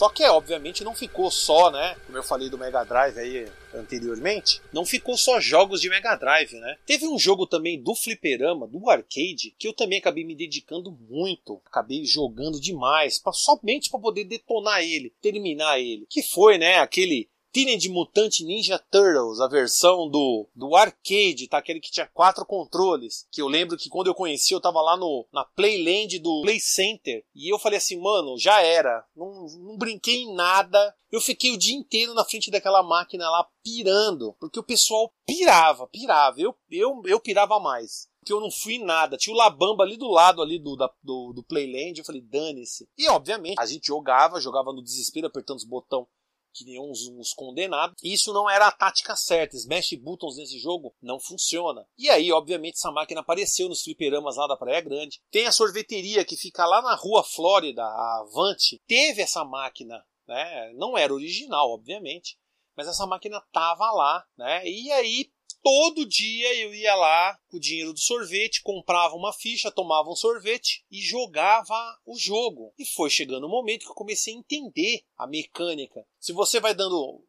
Só 0.00 0.08
que 0.08 0.24
obviamente 0.24 0.82
não 0.82 0.94
ficou 0.94 1.30
só, 1.30 1.70
né? 1.70 1.94
Como 2.06 2.16
eu 2.16 2.22
falei 2.22 2.48
do 2.48 2.56
Mega 2.56 2.82
Drive 2.84 3.18
aí 3.18 3.46
anteriormente, 3.74 4.62
não 4.72 4.86
ficou 4.86 5.14
só 5.14 5.38
jogos 5.38 5.78
de 5.78 5.90
Mega 5.90 6.16
Drive, 6.16 6.54
né? 6.54 6.78
Teve 6.86 7.06
um 7.06 7.18
jogo 7.18 7.46
também 7.46 7.78
do 7.78 7.94
fliperama, 7.94 8.66
do 8.66 8.88
arcade, 8.88 9.54
que 9.58 9.68
eu 9.68 9.74
também 9.74 9.98
acabei 9.98 10.24
me 10.24 10.34
dedicando 10.34 10.90
muito, 11.10 11.60
acabei 11.66 12.02
jogando 12.06 12.58
demais, 12.58 13.18
pra, 13.18 13.30
somente 13.34 13.90
para 13.90 14.00
poder 14.00 14.24
detonar 14.24 14.82
ele, 14.82 15.12
terminar 15.20 15.78
ele, 15.78 16.06
que 16.08 16.22
foi, 16.22 16.56
né, 16.56 16.78
aquele 16.78 17.28
Teenage 17.52 17.88
Mutant 17.88 18.40
Ninja 18.40 18.78
Turtles, 18.78 19.40
a 19.40 19.48
versão 19.48 20.08
do, 20.08 20.48
do 20.54 20.76
arcade, 20.76 21.48
tá? 21.48 21.58
Aquele 21.58 21.80
que 21.80 21.90
tinha 21.90 22.06
quatro 22.06 22.46
controles. 22.46 23.26
Que 23.30 23.42
eu 23.42 23.48
lembro 23.48 23.76
que 23.76 23.88
quando 23.88 24.06
eu 24.06 24.14
conheci, 24.14 24.54
eu 24.54 24.60
tava 24.60 24.80
lá 24.80 24.96
no, 24.96 25.26
na 25.32 25.44
Playland 25.44 26.18
do 26.20 26.42
Play 26.42 26.60
Center. 26.60 27.24
E 27.34 27.52
eu 27.52 27.58
falei 27.58 27.78
assim, 27.78 28.00
mano, 28.00 28.38
já 28.38 28.62
era. 28.62 29.04
Não, 29.16 29.46
não 29.58 29.76
brinquei 29.76 30.22
em 30.22 30.34
nada. 30.34 30.94
Eu 31.10 31.20
fiquei 31.20 31.50
o 31.50 31.58
dia 31.58 31.76
inteiro 31.76 32.14
na 32.14 32.24
frente 32.24 32.50
daquela 32.50 32.82
máquina 32.82 33.28
lá 33.28 33.46
pirando. 33.64 34.34
Porque 34.38 34.60
o 34.60 34.64
pessoal 34.64 35.12
pirava, 35.26 35.88
pirava. 35.88 36.40
Eu, 36.40 36.54
eu, 36.70 37.02
eu 37.04 37.20
pirava 37.20 37.58
mais 37.58 38.08
que 38.24 38.32
eu 38.32 38.40
não 38.40 38.50
fui 38.50 38.78
nada. 38.78 39.16
Tinha 39.16 39.34
o 39.34 39.36
Labamba 39.36 39.82
ali 39.82 39.96
do 39.96 40.08
lado 40.08 40.42
ali 40.42 40.58
do, 40.58 40.76
da, 40.76 40.90
do, 41.02 41.32
do 41.32 41.42
Playland. 41.42 41.98
Eu 41.98 42.04
falei, 42.04 42.20
dane-se. 42.20 42.88
E 42.96 43.08
obviamente 43.08 43.58
a 43.58 43.66
gente 43.66 43.86
jogava, 43.86 44.40
jogava 44.40 44.72
no 44.72 44.82
desespero, 44.82 45.26
apertando 45.26 45.56
os 45.56 45.64
botões 45.64 46.06
que 46.52 46.64
nem 46.64 46.80
uns, 46.80 47.08
uns 47.08 47.32
condenados. 47.32 47.96
Isso 48.02 48.32
não 48.32 48.48
era 48.48 48.66
a 48.66 48.72
tática 48.72 49.16
certa. 49.16 49.56
Smash 49.56 49.94
buttons 50.00 50.36
nesse 50.36 50.58
jogo 50.58 50.94
não 51.00 51.18
funciona. 51.20 51.86
E 51.98 52.08
aí, 52.08 52.32
obviamente, 52.32 52.74
essa 52.74 52.90
máquina 52.90 53.20
apareceu 53.20 53.68
nos 53.68 53.82
fliperamas 53.82 54.36
lá 54.36 54.46
da 54.46 54.56
Praia 54.56 54.80
Grande. 54.80 55.20
Tem 55.30 55.46
a 55.46 55.52
sorveteria 55.52 56.24
que 56.24 56.36
fica 56.36 56.66
lá 56.66 56.82
na 56.82 56.94
rua 56.94 57.22
Flórida, 57.22 57.82
a 57.82 58.20
Avante. 58.20 58.80
Teve 58.86 59.22
essa 59.22 59.44
máquina, 59.44 60.04
né? 60.26 60.72
Não 60.74 60.96
era 60.96 61.14
original, 61.14 61.70
obviamente. 61.70 62.38
Mas 62.76 62.88
essa 62.88 63.06
máquina 63.06 63.42
tava 63.52 63.90
lá, 63.92 64.24
né? 64.36 64.66
E 64.66 64.90
aí 64.92 65.30
todo 65.62 66.06
dia 66.06 66.54
eu 66.62 66.74
ia 66.74 66.94
lá 66.94 67.38
com 67.48 67.56
o 67.56 67.60
dinheiro 67.60 67.92
do 67.92 68.00
sorvete, 68.00 68.62
comprava 68.62 69.14
uma 69.14 69.32
ficha, 69.32 69.70
tomava 69.70 70.10
um 70.10 70.16
sorvete 70.16 70.84
e 70.90 71.00
jogava 71.00 71.98
o 72.04 72.16
jogo. 72.16 72.72
E 72.78 72.84
foi 72.84 73.10
chegando 73.10 73.46
o 73.46 73.50
momento 73.50 73.84
que 73.84 73.90
eu 73.90 73.94
comecei 73.94 74.34
a 74.34 74.38
entender 74.38 75.02
a 75.16 75.26
mecânica. 75.26 76.06
Se 76.18 76.32
você 76.32 76.60
vai 76.60 76.74
dando 76.74 77.22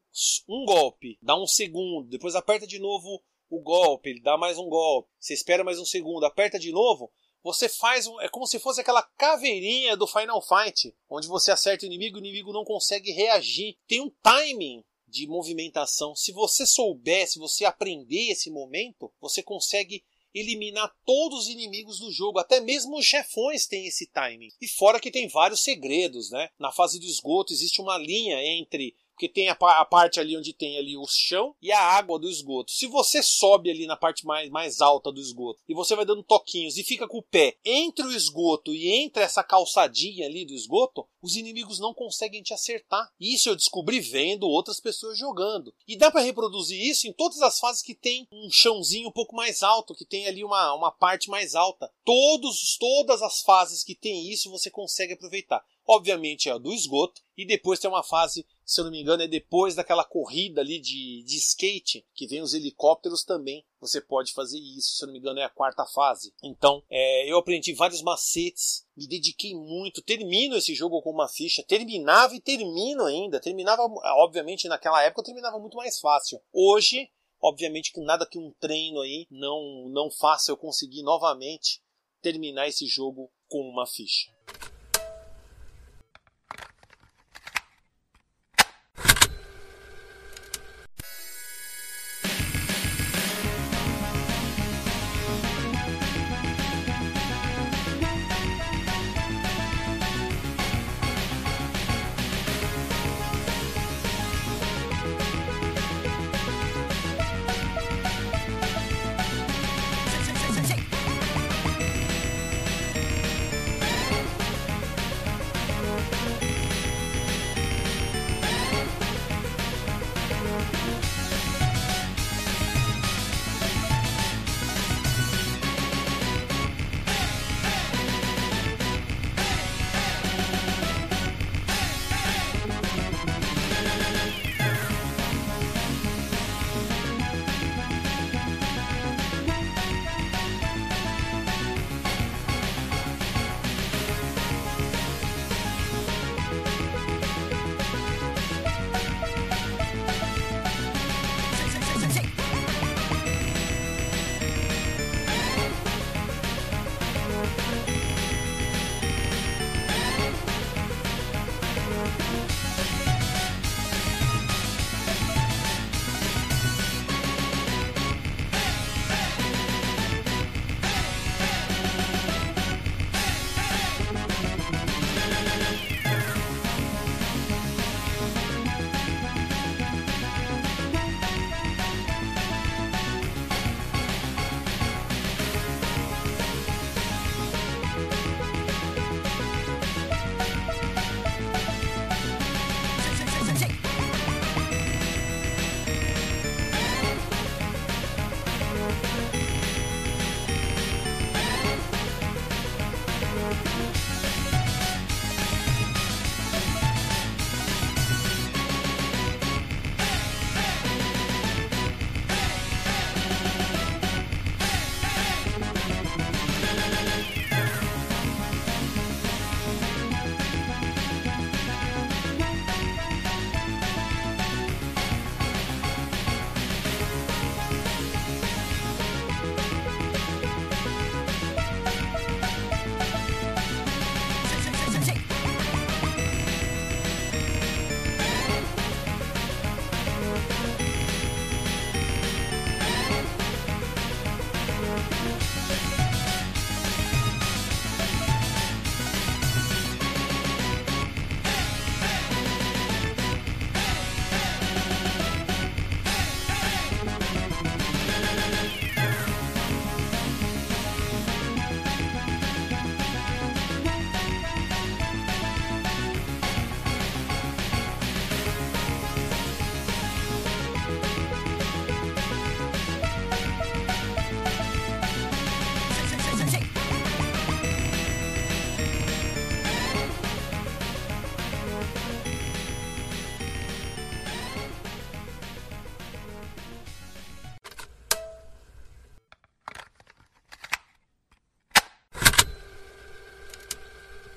um 0.47 0.65
golpe, 0.65 1.17
dá 1.21 1.35
um 1.35 1.47
segundo, 1.47 2.09
depois 2.09 2.35
aperta 2.35 2.67
de 2.67 2.79
novo 2.79 3.21
o 3.49 3.61
golpe, 3.61 4.09
ele 4.09 4.21
dá 4.21 4.37
mais 4.37 4.57
um 4.57 4.69
golpe, 4.69 5.09
você 5.19 5.33
espera 5.33 5.63
mais 5.63 5.77
um 5.77 5.85
segundo, 5.85 6.25
aperta 6.25 6.57
de 6.57 6.71
novo, 6.71 7.11
você 7.43 7.67
faz 7.67 8.07
um, 8.07 8.21
é 8.21 8.29
como 8.29 8.45
se 8.45 8.59
fosse 8.59 8.79
aquela 8.79 9.01
caveirinha 9.01 9.97
do 9.97 10.07
Final 10.07 10.41
Fight, 10.41 10.95
onde 11.09 11.27
você 11.27 11.51
acerta 11.51 11.83
o 11.83 11.87
inimigo 11.87 12.17
e 12.17 12.19
o 12.19 12.23
inimigo 12.23 12.53
não 12.53 12.63
consegue 12.63 13.11
reagir. 13.11 13.77
Tem 13.87 13.99
um 13.99 14.11
timing 14.21 14.83
de 15.11 15.27
movimentação. 15.27 16.15
Se 16.15 16.31
você 16.31 16.65
souber, 16.65 17.29
se 17.29 17.37
você 17.37 17.65
aprender 17.65 18.31
esse 18.31 18.49
momento, 18.49 19.11
você 19.19 19.43
consegue 19.43 20.03
eliminar 20.33 20.95
todos 21.05 21.41
os 21.41 21.49
inimigos 21.49 21.99
do 21.99 22.11
jogo, 22.11 22.39
até 22.39 22.61
mesmo 22.61 22.97
os 22.97 23.05
chefões 23.05 23.67
têm 23.67 23.85
esse 23.85 24.07
timing. 24.07 24.49
E 24.61 24.67
fora 24.67 24.99
que 24.99 25.11
tem 25.11 25.27
vários 25.27 25.61
segredos, 25.61 26.31
né? 26.31 26.49
Na 26.57 26.71
fase 26.71 26.99
do 26.99 27.05
esgoto 27.05 27.51
existe 27.51 27.81
uma 27.81 27.97
linha 27.97 28.41
entre 28.41 28.95
porque 29.21 29.29
tem 29.29 29.49
a, 29.49 29.53
a, 29.53 29.85
parte 29.85 30.19
ali 30.19 30.35
onde 30.35 30.51
tem 30.51 30.79
ali 30.79 30.97
o 30.97 31.05
chão 31.07 31.55
e 31.61 31.71
a 31.71 31.79
água 31.79 32.17
do 32.17 32.27
esgoto. 32.27 32.71
Se 32.71 32.87
você 32.87 33.21
sobe 33.21 33.69
ali 33.69 33.85
na 33.85 33.95
parte 33.95 34.25
mais, 34.25 34.49
mais 34.49 34.81
alta 34.81 35.11
do 35.11 35.21
esgoto 35.21 35.61
e 35.69 35.75
você 35.75 35.95
vai 35.95 36.05
dando 36.05 36.23
toquinhos 36.23 36.75
e 36.75 36.83
fica 36.83 37.07
com 37.07 37.19
o 37.19 37.23
pé 37.23 37.55
entre 37.63 38.03
o 38.03 38.11
esgoto 38.11 38.73
e 38.73 38.87
entre 38.91 39.21
essa 39.21 39.43
calçadinha 39.43 40.25
ali 40.25 40.43
do 40.43 40.55
esgoto, 40.55 41.07
os 41.21 41.35
inimigos 41.35 41.77
não 41.77 41.93
conseguem 41.93 42.41
te 42.41 42.51
acertar. 42.51 43.11
Isso 43.19 43.47
eu 43.47 43.55
descobri 43.55 43.99
vendo 43.99 44.47
outras 44.47 44.79
pessoas 44.79 45.19
jogando. 45.19 45.71
E 45.87 45.95
dá 45.95 46.09
para 46.09 46.21
reproduzir 46.21 46.81
isso 46.81 47.07
em 47.07 47.13
todas 47.13 47.43
as 47.43 47.59
fases 47.59 47.83
que 47.83 47.93
tem 47.93 48.27
um 48.31 48.49
chãozinho 48.49 49.09
um 49.09 49.11
pouco 49.11 49.35
mais 49.35 49.61
alto, 49.61 49.93
que 49.93 50.03
tem 50.03 50.25
ali 50.25 50.43
uma, 50.43 50.73
uma 50.73 50.91
parte 50.91 51.29
mais 51.29 51.53
alta. 51.53 51.91
Todos, 52.03 52.75
todas 52.79 53.21
as 53.21 53.41
fases 53.41 53.83
que 53.83 53.93
tem 53.93 54.31
isso 54.31 54.49
você 54.49 54.71
consegue 54.71 55.13
aproveitar. 55.13 55.63
Obviamente 55.93 56.47
é 56.47 56.53
a 56.53 56.57
do 56.57 56.71
esgoto, 56.71 57.21
e 57.35 57.45
depois 57.45 57.77
tem 57.77 57.89
uma 57.89 58.01
fase, 58.01 58.47
se 58.63 58.79
eu 58.79 58.85
não 58.85 58.91
me 58.91 59.01
engano, 59.01 59.23
é 59.23 59.27
depois 59.27 59.75
daquela 59.75 60.05
corrida 60.05 60.61
ali 60.61 60.79
de, 60.79 61.21
de 61.23 61.35
skate, 61.35 62.07
que 62.15 62.25
vem 62.25 62.41
os 62.41 62.53
helicópteros 62.53 63.25
também. 63.25 63.65
Você 63.81 63.99
pode 63.99 64.31
fazer 64.31 64.57
isso, 64.57 64.95
se 64.95 65.03
eu 65.03 65.07
não 65.07 65.13
me 65.13 65.19
engano, 65.19 65.41
é 65.41 65.43
a 65.43 65.49
quarta 65.49 65.85
fase. 65.85 66.33
Então, 66.41 66.81
é, 66.89 67.29
eu 67.29 67.37
aprendi 67.37 67.73
vários 67.73 68.01
macetes, 68.01 68.87
me 68.95 69.05
dediquei 69.05 69.53
muito, 69.53 70.01
termino 70.01 70.55
esse 70.55 70.73
jogo 70.73 71.01
com 71.01 71.11
uma 71.11 71.27
ficha, 71.27 71.61
terminava 71.61 72.33
e 72.37 72.39
termino 72.39 73.03
ainda. 73.03 73.41
Terminava, 73.41 73.81
obviamente, 73.83 74.69
naquela 74.69 75.03
época 75.03 75.19
eu 75.19 75.25
terminava 75.25 75.59
muito 75.59 75.75
mais 75.75 75.99
fácil. 75.99 76.39
Hoje, 76.53 77.09
obviamente 77.41 77.91
que 77.91 77.99
nada 77.99 78.25
que 78.25 78.39
um 78.39 78.53
treino 78.61 79.01
aí 79.01 79.27
não, 79.29 79.89
não 79.89 80.09
faça 80.09 80.53
eu 80.53 80.57
conseguir 80.57 81.03
novamente 81.03 81.81
terminar 82.21 82.69
esse 82.69 82.85
jogo 82.85 83.29
com 83.49 83.59
uma 83.59 83.85
ficha. 83.85 84.31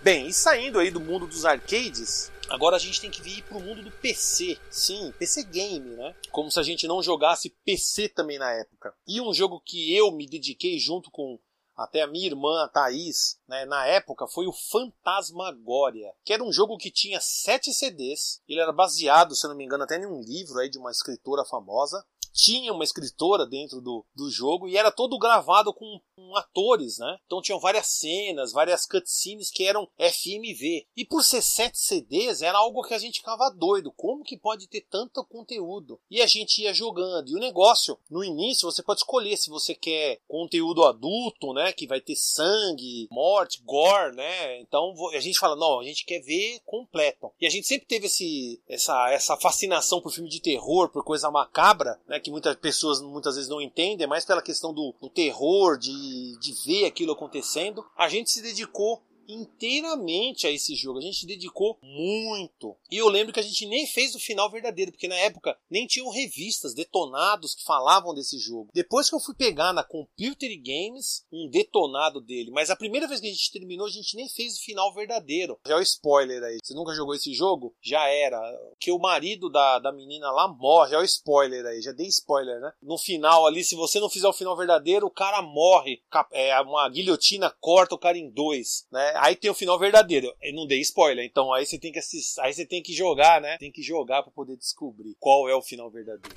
Bem, 0.04 0.26
e 0.26 0.34
saindo 0.34 0.78
aí 0.78 0.90
do 0.90 1.00
mundo 1.00 1.26
dos 1.26 1.46
arcades, 1.46 2.30
Agora 2.50 2.76
a 2.76 2.78
gente 2.78 3.00
tem 3.00 3.10
que 3.10 3.22
vir 3.22 3.42
para 3.44 3.56
o 3.56 3.60
mundo 3.62 3.82
do 3.82 3.90
PC. 3.90 4.58
Sim, 4.70 5.14
PC 5.18 5.44
game, 5.44 5.96
né? 5.96 6.14
Como 6.30 6.50
se 6.50 6.60
a 6.60 6.62
gente 6.62 6.86
não 6.86 7.02
jogasse 7.02 7.48
PC 7.64 8.10
também 8.10 8.38
na 8.38 8.52
época. 8.52 8.94
E 9.08 9.18
um 9.18 9.32
jogo 9.32 9.62
que 9.64 9.96
eu 9.96 10.12
me 10.12 10.26
dediquei 10.26 10.78
junto 10.78 11.10
com 11.10 11.38
até 11.74 12.02
a 12.02 12.06
minha 12.06 12.26
irmã, 12.26 12.62
a 12.62 12.68
Thaís, 12.68 13.40
né, 13.48 13.64
na 13.64 13.86
época, 13.86 14.28
foi 14.28 14.46
o 14.46 14.52
Fantasmagoria, 14.52 16.12
que 16.22 16.32
era 16.32 16.44
um 16.44 16.52
jogo 16.52 16.76
que 16.76 16.90
tinha 16.90 17.18
sete 17.18 17.72
CDs. 17.72 18.42
Ele 18.46 18.60
era 18.60 18.72
baseado, 18.72 19.34
se 19.34 19.48
não 19.48 19.56
me 19.56 19.64
engano, 19.64 19.84
até 19.84 19.96
em 19.96 20.06
um 20.06 20.20
livro 20.20 20.58
aí 20.58 20.68
de 20.68 20.78
uma 20.78 20.90
escritora 20.90 21.46
famosa 21.46 22.04
tinha 22.34 22.72
uma 22.72 22.82
escritora 22.82 23.46
dentro 23.46 23.80
do, 23.80 24.04
do 24.14 24.28
jogo 24.28 24.68
e 24.68 24.76
era 24.76 24.90
todo 24.90 25.18
gravado 25.18 25.72
com, 25.72 26.00
com 26.16 26.36
atores, 26.36 26.98
né? 26.98 27.16
Então 27.24 27.40
tinham 27.40 27.60
várias 27.60 27.86
cenas, 27.86 28.52
várias 28.52 28.84
cutscenes 28.86 29.50
que 29.50 29.64
eram 29.64 29.88
FMV. 29.96 30.86
E 30.96 31.04
por 31.04 31.22
ser 31.22 31.40
sete 31.40 31.78
CDs 31.78 32.42
era 32.42 32.58
algo 32.58 32.82
que 32.82 32.92
a 32.92 32.98
gente 32.98 33.20
ficava 33.20 33.48
doido. 33.50 33.92
Como 33.92 34.24
que 34.24 34.36
pode 34.36 34.66
ter 34.66 34.80
tanto 34.90 35.24
conteúdo? 35.24 36.00
E 36.10 36.20
a 36.20 36.26
gente 36.26 36.62
ia 36.62 36.74
jogando. 36.74 37.28
E 37.28 37.36
o 37.36 37.40
negócio, 37.40 37.96
no 38.10 38.24
início, 38.24 38.70
você 38.70 38.82
pode 38.82 39.00
escolher 39.00 39.36
se 39.36 39.48
você 39.48 39.74
quer 39.74 40.18
conteúdo 40.26 40.82
adulto, 40.82 41.52
né? 41.52 41.72
Que 41.72 41.86
vai 41.86 42.00
ter 42.00 42.16
sangue, 42.16 43.06
morte, 43.12 43.62
gore, 43.62 44.16
né? 44.16 44.60
Então 44.60 44.92
a 45.14 45.20
gente 45.20 45.38
fala, 45.38 45.54
não, 45.54 45.78
a 45.78 45.84
gente 45.84 46.04
quer 46.04 46.20
ver 46.20 46.60
completo. 46.64 47.30
E 47.40 47.46
a 47.46 47.50
gente 47.50 47.66
sempre 47.66 47.86
teve 47.86 48.06
esse, 48.06 48.60
essa, 48.68 49.10
essa 49.10 49.36
fascinação 49.36 50.00
por 50.00 50.12
filme 50.12 50.28
de 50.28 50.40
terror, 50.40 50.88
por 50.88 51.04
coisa 51.04 51.30
macabra, 51.30 52.00
né? 52.08 52.18
Que 52.24 52.30
muitas 52.30 52.56
pessoas 52.56 53.02
muitas 53.02 53.34
vezes 53.37 53.50
não 53.50 53.60
entendem, 53.60 54.04
é 54.04 54.08
mais 54.08 54.24
pela 54.24 54.40
questão 54.40 54.72
do, 54.72 54.94
do 55.00 55.10
terror, 55.10 55.76
de, 55.76 56.38
de 56.40 56.52
ver 56.64 56.87
aquilo 56.87 57.12
acontecendo, 57.12 57.84
a 57.94 58.08
gente 58.08 58.30
se 58.30 58.40
dedicou 58.40 59.02
inteiramente 59.28 60.46
a 60.46 60.50
esse 60.50 60.74
jogo. 60.74 60.98
A 60.98 61.02
gente 61.02 61.26
dedicou 61.26 61.78
muito. 61.82 62.76
E 62.90 62.96
eu 62.96 63.08
lembro 63.08 63.32
que 63.32 63.40
a 63.40 63.42
gente 63.42 63.66
nem 63.66 63.87
fez 63.87 64.14
o 64.14 64.20
final 64.20 64.50
verdadeiro, 64.50 64.92
porque 64.92 65.08
na 65.08 65.16
época 65.16 65.56
nem 65.70 65.87
tinham 65.87 66.10
revistas 66.10 66.74
detonados 66.74 67.54
que 67.54 67.64
falavam 67.64 68.14
desse 68.14 68.38
jogo. 68.38 68.70
Depois 68.74 69.08
que 69.08 69.14
eu 69.14 69.20
fui 69.20 69.34
pegar 69.34 69.72
na 69.72 69.84
Computer 69.84 70.50
Games 70.62 71.24
um 71.32 71.48
detonado 71.48 72.20
dele, 72.20 72.50
mas 72.50 72.70
a 72.70 72.76
primeira 72.76 73.06
vez 73.06 73.20
que 73.20 73.26
a 73.26 73.30
gente 73.30 73.52
terminou, 73.52 73.87
a 73.87 73.90
gente 73.90 74.16
nem 74.16 74.28
fez 74.28 74.56
o 74.56 74.64
final 74.64 74.92
verdadeiro. 74.94 75.58
Já 75.66 75.74
é 75.74 75.78
o 75.78 75.82
spoiler 75.82 76.42
aí. 76.42 76.58
Você 76.62 76.74
nunca 76.74 76.94
jogou 76.94 77.14
esse 77.14 77.32
jogo? 77.32 77.74
Já 77.82 78.06
era. 78.08 78.40
Que 78.78 78.90
o 78.90 78.98
marido 78.98 79.50
da, 79.50 79.78
da 79.78 79.92
menina 79.92 80.30
lá 80.30 80.48
morre. 80.48 80.90
Já 80.90 80.96
é 80.98 81.00
o 81.00 81.04
spoiler 81.04 81.64
aí. 81.66 81.80
Já 81.80 81.92
dei 81.92 82.06
spoiler, 82.08 82.60
né? 82.60 82.72
No 82.82 82.98
final 82.98 83.46
ali, 83.46 83.64
se 83.64 83.74
você 83.74 84.00
não 84.00 84.10
fizer 84.10 84.28
o 84.28 84.32
final 84.32 84.56
verdadeiro, 84.56 85.06
o 85.06 85.10
cara 85.10 85.42
morre. 85.42 86.02
É, 86.32 86.58
uma 86.60 86.88
guilhotina 86.88 87.50
corta 87.60 87.94
o 87.94 87.98
cara 87.98 88.18
em 88.18 88.30
dois, 88.30 88.87
né? 88.90 89.13
Aí 89.14 89.37
tem 89.37 89.50
o 89.50 89.55
final 89.55 89.79
verdadeiro. 89.79 90.35
Eu 90.42 90.55
não 90.55 90.66
dei 90.66 90.81
spoiler, 90.81 91.24
então 91.24 91.53
aí 91.53 91.64
você 91.64 91.79
tem 91.79 91.92
que 91.92 91.98
assistir, 91.98 92.40
aí 92.40 92.53
você 92.53 92.66
tem 92.66 92.83
que 92.83 92.92
jogar, 92.92 93.40
né? 93.40 93.57
Tem 93.59 93.72
que 93.72 93.83
jogar 93.83 94.22
para 94.22 94.33
poder 94.33 94.57
descobrir 94.57 95.16
qual 95.18 95.48
é 95.48 95.55
o 95.55 95.62
final 95.62 95.90
verdadeiro. 95.90 96.37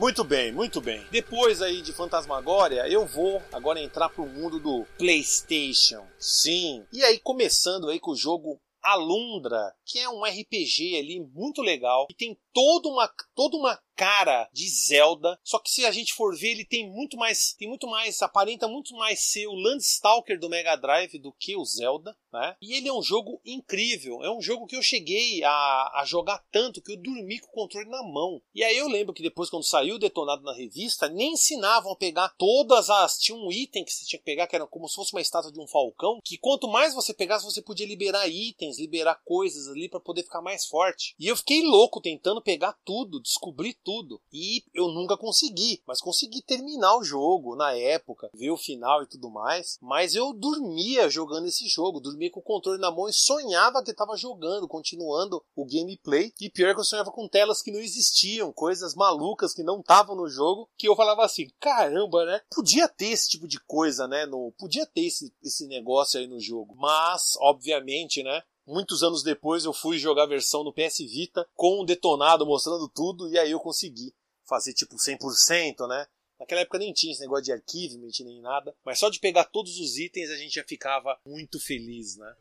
Muito 0.00 0.24
bem, 0.24 0.50
muito 0.50 0.80
bem. 0.80 1.06
Depois 1.10 1.60
aí 1.60 1.82
de 1.82 1.92
Fantasmagória, 1.92 2.88
eu 2.88 3.06
vou 3.06 3.42
agora 3.52 3.78
entrar 3.78 4.08
pro 4.08 4.24
mundo 4.24 4.58
do 4.58 4.86
PlayStation. 4.96 6.06
Sim. 6.18 6.86
E 6.90 7.04
aí 7.04 7.18
começando 7.18 7.86
aí 7.90 8.00
com 8.00 8.12
o 8.12 8.16
jogo 8.16 8.58
Alundra, 8.82 9.74
que 9.84 9.98
é 9.98 10.08
um 10.08 10.24
RPG 10.24 10.96
ali 10.98 11.20
muito 11.34 11.60
legal 11.60 12.06
e 12.08 12.14
tem 12.14 12.34
toda 12.50 12.88
uma, 12.88 13.12
toda 13.34 13.58
uma 13.58 13.78
cara 14.00 14.48
de 14.50 14.66
Zelda, 14.66 15.38
só 15.44 15.58
que 15.58 15.70
se 15.70 15.84
a 15.84 15.92
gente 15.92 16.14
for 16.14 16.34
ver, 16.34 16.52
ele 16.52 16.64
tem 16.64 16.90
muito 16.90 17.18
mais, 17.18 17.52
tem 17.58 17.68
muito 17.68 17.86
mais, 17.86 18.22
aparenta 18.22 18.66
muito 18.66 18.94
mais 18.94 19.20
ser 19.20 19.46
o 19.46 19.52
Landstalker 19.52 20.40
do 20.40 20.48
Mega 20.48 20.74
Drive 20.74 21.18
do 21.18 21.30
que 21.30 21.54
o 21.54 21.62
Zelda, 21.66 22.16
né? 22.32 22.56
E 22.62 22.72
ele 22.72 22.88
é 22.88 22.92
um 22.94 23.02
jogo 23.02 23.42
incrível, 23.44 24.24
é 24.24 24.34
um 24.34 24.40
jogo 24.40 24.66
que 24.66 24.74
eu 24.74 24.82
cheguei 24.82 25.44
a, 25.44 26.00
a 26.00 26.04
jogar 26.06 26.42
tanto 26.50 26.80
que 26.80 26.92
eu 26.92 26.96
dormi 26.96 27.40
com 27.40 27.48
o 27.48 27.52
controle 27.52 27.90
na 27.90 28.02
mão. 28.02 28.40
E 28.54 28.64
aí 28.64 28.78
eu 28.78 28.88
lembro 28.88 29.12
que 29.12 29.22
depois 29.22 29.50
quando 29.50 29.66
saiu 29.66 29.98
detonado 29.98 30.42
na 30.44 30.54
revista, 30.54 31.06
nem 31.06 31.34
ensinavam 31.34 31.92
a 31.92 31.96
pegar 31.96 32.30
todas 32.38 32.88
as, 32.88 33.18
tinha 33.18 33.36
um 33.36 33.52
item 33.52 33.84
que 33.84 33.92
você 33.92 34.06
tinha 34.06 34.18
que 34.18 34.24
pegar 34.24 34.46
que 34.46 34.56
era 34.56 34.66
como 34.66 34.88
se 34.88 34.94
fosse 34.94 35.12
uma 35.12 35.20
estátua 35.20 35.52
de 35.52 35.60
um 35.60 35.66
falcão, 35.66 36.20
que 36.24 36.38
quanto 36.38 36.66
mais 36.66 36.94
você 36.94 37.12
pegasse, 37.12 37.44
você 37.44 37.60
podia 37.60 37.86
liberar 37.86 38.26
itens, 38.28 38.78
liberar 38.78 39.20
coisas 39.26 39.68
ali 39.68 39.90
para 39.90 40.00
poder 40.00 40.22
ficar 40.22 40.40
mais 40.40 40.64
forte. 40.64 41.14
E 41.18 41.26
eu 41.26 41.36
fiquei 41.36 41.62
louco 41.62 42.00
tentando 42.00 42.40
pegar 42.40 42.78
tudo, 42.82 43.20
descobrir 43.20 43.74
tudo 43.74 43.89
tudo. 43.90 44.20
E 44.32 44.62
eu 44.72 44.86
nunca 44.88 45.16
consegui, 45.16 45.82
mas 45.84 46.00
consegui 46.00 46.40
terminar 46.42 46.96
o 46.96 47.02
jogo 47.02 47.56
na 47.56 47.74
época, 47.74 48.30
ver 48.32 48.50
o 48.50 48.56
final 48.56 49.02
e 49.02 49.06
tudo 49.06 49.28
mais. 49.28 49.78
Mas 49.82 50.14
eu 50.14 50.32
dormia 50.32 51.10
jogando 51.10 51.48
esse 51.48 51.66
jogo, 51.66 51.98
dormia 51.98 52.30
com 52.30 52.38
o 52.38 52.42
controle 52.42 52.80
na 52.80 52.90
mão 52.92 53.08
e 53.08 53.12
sonhava 53.12 53.82
que 53.82 53.90
estava 53.90 54.16
jogando, 54.16 54.68
continuando 54.68 55.42
o 55.56 55.66
gameplay. 55.66 56.32
E 56.40 56.48
pior 56.48 56.72
que 56.72 56.80
eu 56.80 56.84
sonhava 56.84 57.10
com 57.10 57.26
telas 57.26 57.62
que 57.62 57.72
não 57.72 57.80
existiam, 57.80 58.52
coisas 58.52 58.94
malucas 58.94 59.52
que 59.52 59.64
não 59.64 59.80
estavam 59.80 60.14
no 60.14 60.28
jogo, 60.28 60.68
que 60.78 60.88
eu 60.88 60.94
falava 60.94 61.24
assim: 61.24 61.48
caramba, 61.58 62.24
né? 62.24 62.40
Podia 62.54 62.86
ter 62.86 63.06
esse 63.06 63.28
tipo 63.28 63.48
de 63.48 63.58
coisa, 63.60 64.06
né? 64.06 64.24
No, 64.26 64.52
podia 64.56 64.86
ter 64.86 65.06
esse, 65.06 65.34
esse 65.42 65.66
negócio 65.66 66.20
aí 66.20 66.28
no 66.28 66.38
jogo. 66.38 66.76
Mas, 66.76 67.34
obviamente, 67.40 68.22
né? 68.22 68.40
Muitos 68.66 69.02
anos 69.02 69.22
depois 69.22 69.64
eu 69.64 69.72
fui 69.72 69.98
jogar 69.98 70.24
a 70.24 70.26
versão 70.26 70.62
no 70.62 70.72
PS 70.72 70.98
Vita 70.98 71.48
com 71.54 71.82
um 71.82 71.84
detonado 71.84 72.46
mostrando 72.46 72.88
tudo 72.88 73.28
e 73.28 73.38
aí 73.38 73.50
eu 73.50 73.60
consegui 73.60 74.14
fazer 74.44 74.74
tipo 74.74 74.96
100%, 74.96 75.88
né? 75.88 76.06
Naquela 76.38 76.62
época 76.62 76.78
nem 76.78 76.92
tinha 76.92 77.12
esse 77.12 77.20
negócio 77.20 77.44
de 77.44 77.52
arquivo, 77.52 77.98
nem 77.98 78.40
nada, 78.40 78.74
mas 78.84 78.98
só 78.98 79.10
de 79.10 79.20
pegar 79.20 79.44
todos 79.44 79.78
os 79.78 79.98
itens 79.98 80.30
a 80.30 80.36
gente 80.36 80.54
já 80.54 80.64
ficava 80.64 81.18
muito 81.24 81.60
feliz, 81.60 82.16
né? 82.16 82.34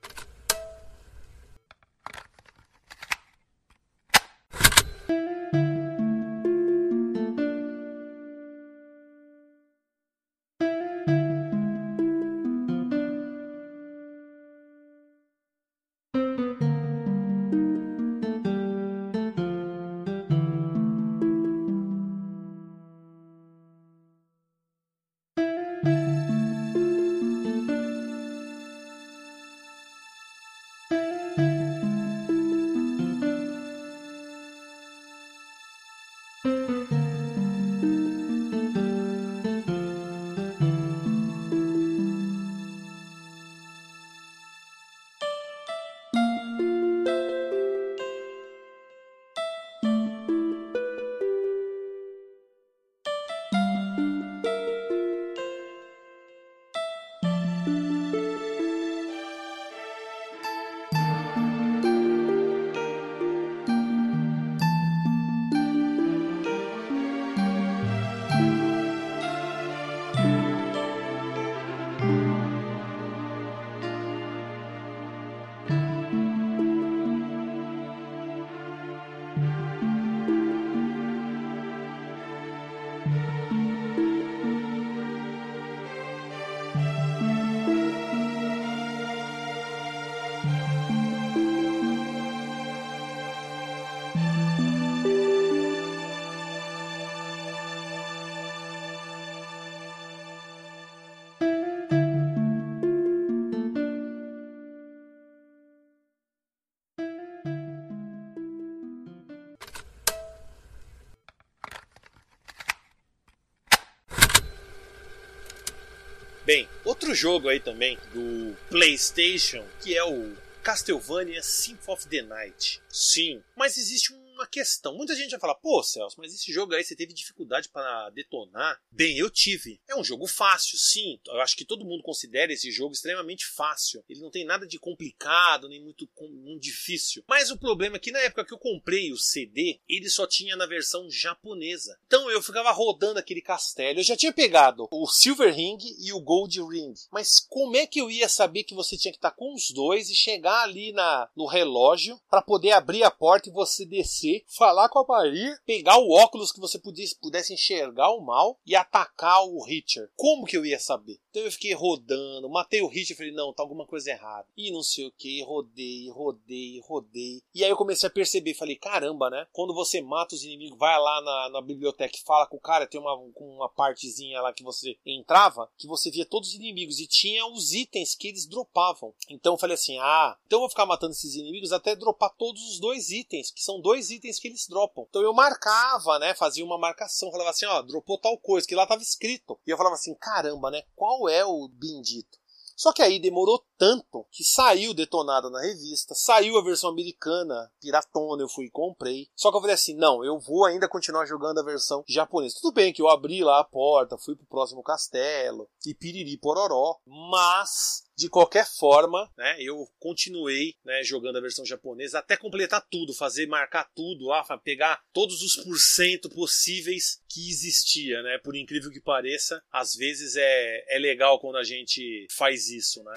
Bem, 116.49 116.67
outro 116.83 117.13
jogo 117.13 117.47
aí 117.47 117.59
também 117.59 117.95
do 118.11 118.57
PlayStation, 118.71 119.63
que 119.81 119.95
é 119.95 120.03
o 120.03 120.35
Castlevania 120.63 121.43
Symphony 121.43 121.93
of 121.93 122.07
the 122.07 122.23
Night. 122.23 122.81
Sim, 122.89 123.43
mas 123.55 123.77
existe 123.77 124.11
um 124.11 124.28
uma 124.39 124.47
questão. 124.47 124.95
Muita 124.95 125.15
gente 125.15 125.31
vai 125.31 125.39
falar, 125.39 125.55
pô, 125.55 125.83
Celso, 125.83 126.15
mas 126.17 126.33
esse 126.33 126.51
jogo 126.51 126.73
aí 126.73 126.83
você 126.83 126.95
teve 126.95 127.13
dificuldade 127.13 127.67
para 127.69 128.09
detonar? 128.11 128.81
Bem, 128.89 129.17
eu 129.17 129.29
tive. 129.29 129.81
É 129.87 129.95
um 129.95 130.03
jogo 130.03 130.25
fácil, 130.27 130.77
sim. 130.77 131.19
Eu 131.27 131.41
acho 131.41 131.57
que 131.57 131.65
todo 131.65 131.85
mundo 131.85 132.01
considera 132.01 132.53
esse 132.53 132.71
jogo 132.71 132.93
extremamente 132.93 133.45
fácil. 133.45 134.03
Ele 134.07 134.21
não 134.21 134.31
tem 134.31 134.45
nada 134.45 134.65
de 134.65 134.79
complicado, 134.79 135.67
nem 135.67 135.83
muito, 135.83 136.09
muito 136.21 136.61
difícil. 136.61 137.23
Mas 137.27 137.51
o 137.51 137.57
problema 137.57 137.97
é 137.97 137.99
que 137.99 138.11
na 138.11 138.19
época 138.19 138.45
que 138.45 138.53
eu 138.53 138.57
comprei 138.57 139.11
o 139.11 139.17
CD, 139.17 139.79
ele 139.87 140.09
só 140.09 140.25
tinha 140.25 140.55
na 140.55 140.65
versão 140.65 141.09
japonesa. 141.09 141.99
Então 142.07 142.31
eu 142.31 142.41
ficava 142.41 142.71
rodando 142.71 143.19
aquele 143.19 143.41
castelo. 143.41 143.99
Eu 143.99 144.03
já 144.03 144.15
tinha 144.15 144.31
pegado 144.31 144.87
o 144.91 145.07
Silver 145.07 145.53
Ring 145.53 145.77
e 145.99 146.13
o 146.13 146.21
Gold 146.21 146.61
Ring. 146.61 146.93
Mas 147.11 147.45
como 147.49 147.75
é 147.75 147.85
que 147.85 147.99
eu 147.99 148.09
ia 148.09 148.29
saber 148.29 148.63
que 148.63 148.75
você 148.75 148.97
tinha 148.97 149.11
que 149.11 149.17
estar 149.17 149.31
com 149.31 149.53
os 149.53 149.71
dois 149.71 150.09
e 150.09 150.15
chegar 150.15 150.63
ali 150.63 150.93
na, 150.93 151.29
no 151.35 151.45
relógio 151.45 152.19
para 152.29 152.41
poder 152.41 152.71
abrir 152.71 153.03
a 153.03 153.11
porta 153.11 153.49
e 153.49 153.53
você 153.53 153.85
descer? 153.85 154.28
Você 154.29 154.45
falar 154.47 154.89
com 154.89 154.99
a 154.99 155.05
Maria, 155.07 155.57
pegar 155.65 155.97
o 155.97 156.11
óculos 156.11 156.51
que 156.51 156.59
você 156.59 156.77
pudesse, 156.77 157.19
pudesse 157.19 157.53
enxergar 157.53 158.11
o 158.11 158.21
mal 158.21 158.59
e 158.65 158.75
atacar 158.75 159.43
o 159.43 159.63
Richard. 159.63 160.11
Como 160.15 160.45
que 160.45 160.57
eu 160.57 160.65
ia 160.65 160.79
saber? 160.79 161.19
Então 161.39 161.45
eu 161.47 161.51
fiquei 161.51 161.73
rodando, 161.73 162.49
matei 162.49 162.81
o 162.81 162.91
e 162.91 163.15
falei, 163.15 163.31
não, 163.31 163.53
tá 163.53 163.63
alguma 163.63 163.85
coisa 163.85 164.11
errada. 164.11 164.47
E 164.57 164.71
não 164.71 164.83
sei 164.83 165.07
o 165.07 165.11
que, 165.11 165.41
rodei, 165.43 166.09
rodei, 166.09 166.79
rodei. 166.81 167.41
E 167.53 167.63
aí 167.63 167.69
eu 167.69 167.77
comecei 167.77 168.07
a 168.07 168.11
perceber, 168.11 168.53
falei, 168.53 168.75
caramba, 168.75 169.29
né? 169.29 169.47
Quando 169.51 169.73
você 169.73 170.01
mata 170.01 170.35
os 170.35 170.43
inimigos, 170.43 170.77
vai 170.77 170.99
lá 170.99 171.21
na, 171.21 171.49
na 171.49 171.61
biblioteca 171.61 172.15
e 172.15 172.21
fala 172.21 172.45
com 172.45 172.57
o 172.57 172.61
cara, 172.61 172.87
tem 172.87 172.99
uma, 172.99 173.15
uma 173.37 173.69
partezinha 173.69 174.41
lá 174.41 174.53
que 174.53 174.63
você 174.63 174.97
entrava, 175.05 175.69
que 175.77 175.87
você 175.87 176.11
via 176.11 176.25
todos 176.25 176.49
os 176.49 176.55
inimigos 176.55 176.99
e 176.99 177.07
tinha 177.07 177.45
os 177.47 177.73
itens 177.73 178.15
que 178.15 178.27
eles 178.27 178.45
dropavam. 178.45 179.13
Então 179.29 179.53
eu 179.53 179.57
falei 179.57 179.75
assim, 179.75 179.97
ah, 179.99 180.37
então 180.45 180.57
eu 180.57 180.61
vou 180.61 180.69
ficar 180.69 180.85
matando 180.85 181.13
esses 181.13 181.35
inimigos 181.35 181.71
até 181.71 181.95
dropar 181.95 182.35
todos 182.35 182.61
os 182.69 182.79
dois 182.79 183.09
itens, 183.11 183.51
que 183.51 183.63
são 183.63 183.79
dois 183.79 184.11
itens 184.11 184.19
itens 184.19 184.39
que 184.39 184.47
eles 184.47 184.67
dropam. 184.67 185.05
Então 185.09 185.21
eu 185.21 185.33
marcava, 185.33 186.19
né? 186.19 186.33
Fazia 186.35 186.63
uma 186.63 186.77
marcação, 186.77 187.31
falava 187.31 187.49
assim, 187.49 187.65
ó, 187.65 187.81
dropou 187.81 188.17
tal 188.17 188.37
coisa, 188.37 188.67
que 188.67 188.75
lá 188.75 188.85
tava 188.85 189.01
escrito. 189.01 189.59
E 189.65 189.71
eu 189.71 189.77
falava 189.77 189.95
assim, 189.95 190.13
caramba, 190.13 190.69
né? 190.69 190.83
Qual 190.95 191.28
é 191.29 191.45
o 191.45 191.67
bendito? 191.67 192.37
Só 192.75 192.93
que 192.93 193.01
aí 193.01 193.19
demorou 193.19 193.65
tanto 193.79 194.27
que 194.29 194.43
saiu 194.43 194.93
detonada 194.93 195.49
na 195.49 195.61
revista, 195.61 196.13
saiu 196.13 196.57
a 196.57 196.63
versão 196.63 196.89
americana, 196.89 197.71
piratona, 197.81 198.43
eu 198.43 198.49
fui 198.49 198.65
e 198.65 198.69
comprei. 198.69 199.29
Só 199.33 199.49
que 199.49 199.55
eu 199.55 199.61
falei 199.61 199.73
assim: 199.73 199.95
não, 199.95 200.23
eu 200.23 200.37
vou 200.37 200.65
ainda 200.65 200.89
continuar 200.89 201.25
jogando 201.25 201.59
a 201.59 201.63
versão 201.63 202.03
japonesa. 202.05 202.59
Tudo 202.61 202.73
bem 202.73 202.91
que 202.91 203.01
eu 203.01 203.07
abri 203.07 203.41
lá 203.41 203.61
a 203.61 203.63
porta, 203.63 204.17
fui 204.17 204.35
pro 204.35 204.45
próximo 204.45 204.83
castelo 204.83 205.69
e 205.85 205.95
piriri 205.95 206.37
pororó, 206.37 206.97
mas 207.05 208.03
de 208.17 208.27
qualquer 208.27 208.67
forma, 208.67 209.31
né, 209.37 209.55
eu 209.61 209.87
continuei 209.97 210.75
né, 210.83 211.01
jogando 211.05 211.37
a 211.37 211.41
versão 211.41 211.65
japonesa 211.65 212.19
até 212.19 212.35
completar 212.35 212.85
tudo, 212.91 213.13
fazer 213.13 213.47
marcar 213.47 213.89
tudo 213.95 214.25
lá, 214.25 214.43
pegar 214.57 215.01
todos 215.13 215.41
os 215.41 215.55
porcento 215.55 216.29
possíveis 216.29 217.21
que 217.29 217.49
existia, 217.49 218.21
né? 218.21 218.37
Por 218.43 218.57
incrível 218.57 218.91
que 218.91 218.99
pareça, 218.99 219.63
às 219.71 219.93
vezes 219.93 220.35
é, 220.35 220.95
é 220.97 220.99
legal 220.99 221.39
quando 221.39 221.57
a 221.57 221.63
gente 221.63 222.27
faz 222.35 222.67
isso, 222.67 223.01
né? 223.03 223.13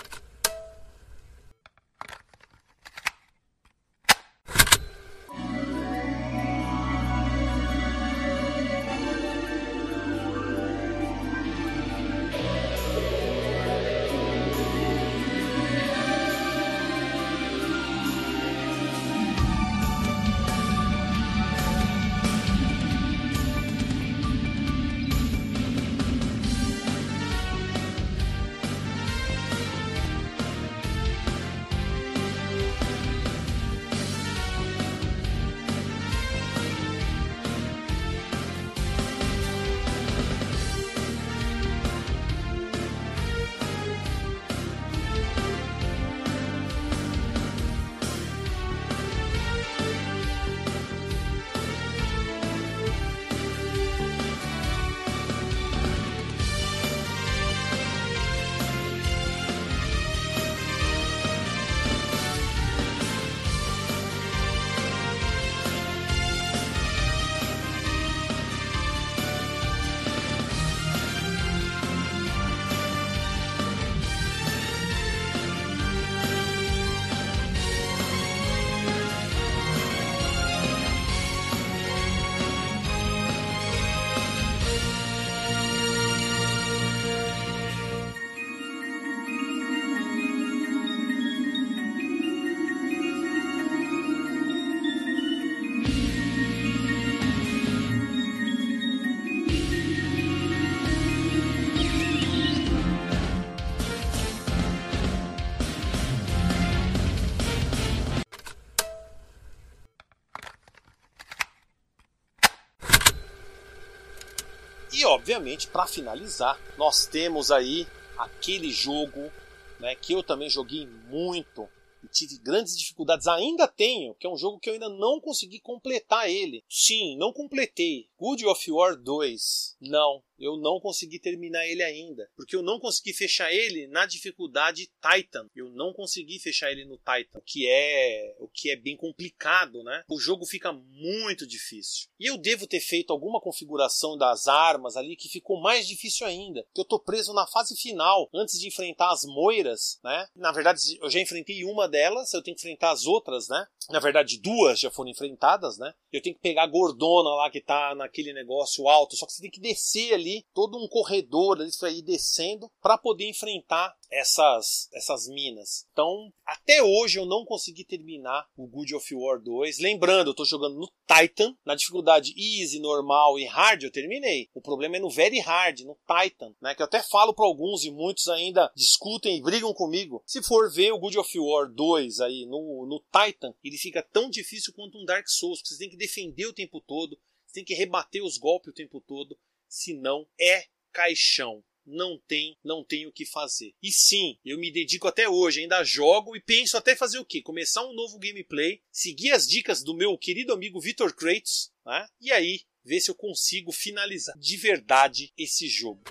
Obviamente, 115.22 115.68
para 115.68 115.86
finalizar, 115.86 116.60
nós 116.76 117.06
temos 117.06 117.52
aí 117.52 117.86
aquele 118.18 118.72
jogo 118.72 119.30
né, 119.78 119.94
que 119.94 120.12
eu 120.12 120.22
também 120.22 120.50
joguei 120.50 120.84
muito 120.84 121.68
e 122.02 122.08
tive 122.08 122.38
grandes 122.38 122.76
dificuldades, 122.76 123.28
ainda 123.28 123.68
tenho, 123.68 124.16
que 124.16 124.26
é 124.26 124.30
um 124.30 124.36
jogo 124.36 124.58
que 124.58 124.68
eu 124.68 124.74
ainda 124.74 124.88
não 124.88 125.20
consegui 125.20 125.60
completar 125.60 126.28
ele. 126.28 126.64
Sim, 126.68 127.16
não 127.16 127.32
completei. 127.32 128.08
Good 128.18 128.44
of 128.44 128.72
War 128.72 128.96
2. 128.96 129.76
Não, 129.80 130.20
eu 130.42 130.56
não 130.56 130.80
consegui 130.80 131.20
terminar 131.20 131.64
ele 131.66 131.82
ainda, 131.82 132.28
porque 132.36 132.56
eu 132.56 132.62
não 132.62 132.80
consegui 132.80 133.12
fechar 133.12 133.52
ele 133.52 133.86
na 133.86 134.04
dificuldade 134.06 134.90
Titan. 135.00 135.48
Eu 135.54 135.70
não 135.70 135.92
consegui 135.92 136.38
fechar 136.40 136.70
ele 136.72 136.84
no 136.84 136.96
Titan, 136.96 137.38
o 137.38 137.40
que 137.40 137.68
é 137.68 138.34
o 138.38 138.48
que 138.48 138.70
é 138.70 138.76
bem 138.76 138.96
complicado, 138.96 139.82
né? 139.84 140.04
O 140.10 140.18
jogo 140.18 140.44
fica 140.44 140.72
muito 140.72 141.46
difícil. 141.46 142.08
E 142.18 142.26
eu 142.26 142.36
devo 142.36 142.66
ter 142.66 142.80
feito 142.80 143.12
alguma 143.12 143.40
configuração 143.40 144.18
das 144.18 144.48
armas 144.48 144.96
ali 144.96 145.16
que 145.16 145.28
ficou 145.28 145.60
mais 145.60 145.86
difícil 145.86 146.26
ainda, 146.26 146.66
que 146.74 146.80
eu 146.80 146.84
tô 146.84 146.98
preso 146.98 147.32
na 147.32 147.46
fase 147.46 147.76
final, 147.76 148.28
antes 148.34 148.58
de 148.58 148.66
enfrentar 148.66 149.12
as 149.12 149.22
moiras, 149.24 150.00
né? 150.02 150.26
Na 150.34 150.50
verdade, 150.50 150.98
eu 151.00 151.08
já 151.08 151.20
enfrentei 151.20 151.64
uma 151.64 151.88
delas, 151.88 152.32
eu 152.32 152.42
tenho 152.42 152.56
que 152.56 152.62
enfrentar 152.62 152.90
as 152.90 153.06
outras, 153.06 153.48
né? 153.48 153.66
Na 153.90 154.00
verdade, 154.00 154.38
duas 154.38 154.80
já 154.80 154.90
foram 154.90 155.10
enfrentadas, 155.10 155.78
né? 155.78 155.94
Eu 156.12 156.22
tenho 156.22 156.34
que 156.34 156.42
pegar 156.42 156.64
a 156.64 156.68
gordona 156.68 157.30
lá 157.30 157.50
que 157.50 157.60
tá 157.60 157.94
naquele 157.94 158.32
negócio 158.32 158.88
alto, 158.88 159.16
só 159.16 159.26
que 159.26 159.32
você 159.32 159.42
tem 159.42 159.50
que 159.50 159.60
descer 159.60 160.14
ali 160.14 160.44
todo 160.54 160.78
um 160.78 160.88
corredor 160.88 161.60
ali 161.60 161.70
para 161.78 161.90
ir 161.90 162.02
descendo 162.02 162.70
para 162.80 162.98
poder 162.98 163.28
enfrentar 163.28 163.94
essas 164.12 164.88
essas 164.92 165.26
minas. 165.26 165.86
Então, 165.92 166.32
até 166.44 166.82
hoje 166.82 167.18
eu 167.18 167.24
não 167.24 167.44
consegui 167.44 167.84
terminar 167.84 168.46
o 168.56 168.66
Good 168.66 168.94
of 168.94 169.14
War 169.14 169.40
2. 169.40 169.78
Lembrando, 169.78 170.30
eu 170.30 170.34
tô 170.34 170.44
jogando 170.44 170.76
no 170.76 170.92
Titan, 171.06 171.56
na 171.64 171.74
dificuldade 171.74 172.34
easy, 172.36 172.78
normal 172.78 173.38
e 173.38 173.44
hard 173.46 173.82
eu 173.82 173.90
terminei. 173.90 174.48
O 174.54 174.60
problema 174.60 174.96
é 174.96 175.00
no 175.00 175.10
very 175.10 175.40
hard, 175.40 175.80
no 175.80 175.98
Titan, 176.06 176.54
né, 176.60 176.74
que 176.74 176.82
eu 176.82 176.86
até 176.86 177.02
falo 177.02 177.34
para 177.34 177.46
alguns 177.46 177.84
e 177.84 177.90
muitos 177.90 178.28
ainda 178.28 178.70
discutem 178.76 179.38
e 179.38 179.42
brigam 179.42 179.72
comigo. 179.72 180.22
Se 180.26 180.42
for 180.42 180.70
ver 180.70 180.92
o 180.92 180.98
Good 180.98 181.18
of 181.18 181.38
War 181.38 181.72
2 181.72 182.20
aí 182.20 182.46
no 182.46 182.86
no 182.86 183.00
Titan, 183.00 183.54
ele 183.64 183.78
fica 183.78 184.02
tão 184.02 184.28
difícil 184.28 184.72
quanto 184.74 184.98
um 184.98 185.04
Dark 185.04 185.28
Souls, 185.28 185.60
porque 185.60 185.74
você 185.74 185.78
tem 185.78 185.90
que 185.90 185.96
defender 185.96 186.46
o 186.46 186.52
tempo 186.52 186.80
todo, 186.80 187.18
você 187.46 187.54
tem 187.54 187.64
que 187.64 187.74
rebater 187.74 188.22
os 188.22 188.36
golpes 188.36 188.70
o 188.70 188.74
tempo 188.74 189.00
todo 189.00 189.38
senão 189.72 190.26
é 190.38 190.66
caixão. 190.92 191.64
Não 191.84 192.18
tem, 192.26 192.56
não 192.64 192.84
tem 192.84 193.06
o 193.06 193.12
que 193.12 193.26
fazer. 193.26 193.74
E 193.82 193.90
sim, 193.90 194.38
eu 194.44 194.58
me 194.58 194.70
dedico 194.70 195.08
até 195.08 195.28
hoje, 195.28 195.60
ainda 195.60 195.84
jogo 195.84 196.36
e 196.36 196.40
penso 196.40 196.76
até 196.76 196.94
fazer 196.94 197.18
o 197.18 197.24
quê? 197.24 197.42
Começar 197.42 197.84
um 197.84 197.94
novo 197.94 198.18
gameplay, 198.18 198.80
seguir 198.90 199.32
as 199.32 199.46
dicas 199.46 199.82
do 199.82 199.94
meu 199.94 200.16
querido 200.16 200.52
amigo 200.52 200.80
Vitor 200.80 201.14
Kratos, 201.14 201.72
né? 201.84 202.06
E 202.20 202.30
aí 202.32 202.60
ver 202.84 203.00
se 203.00 203.10
eu 203.10 203.14
consigo 203.14 203.72
finalizar 203.72 204.36
de 204.38 204.56
verdade 204.56 205.32
esse 205.36 205.68
jogo. 205.68 206.02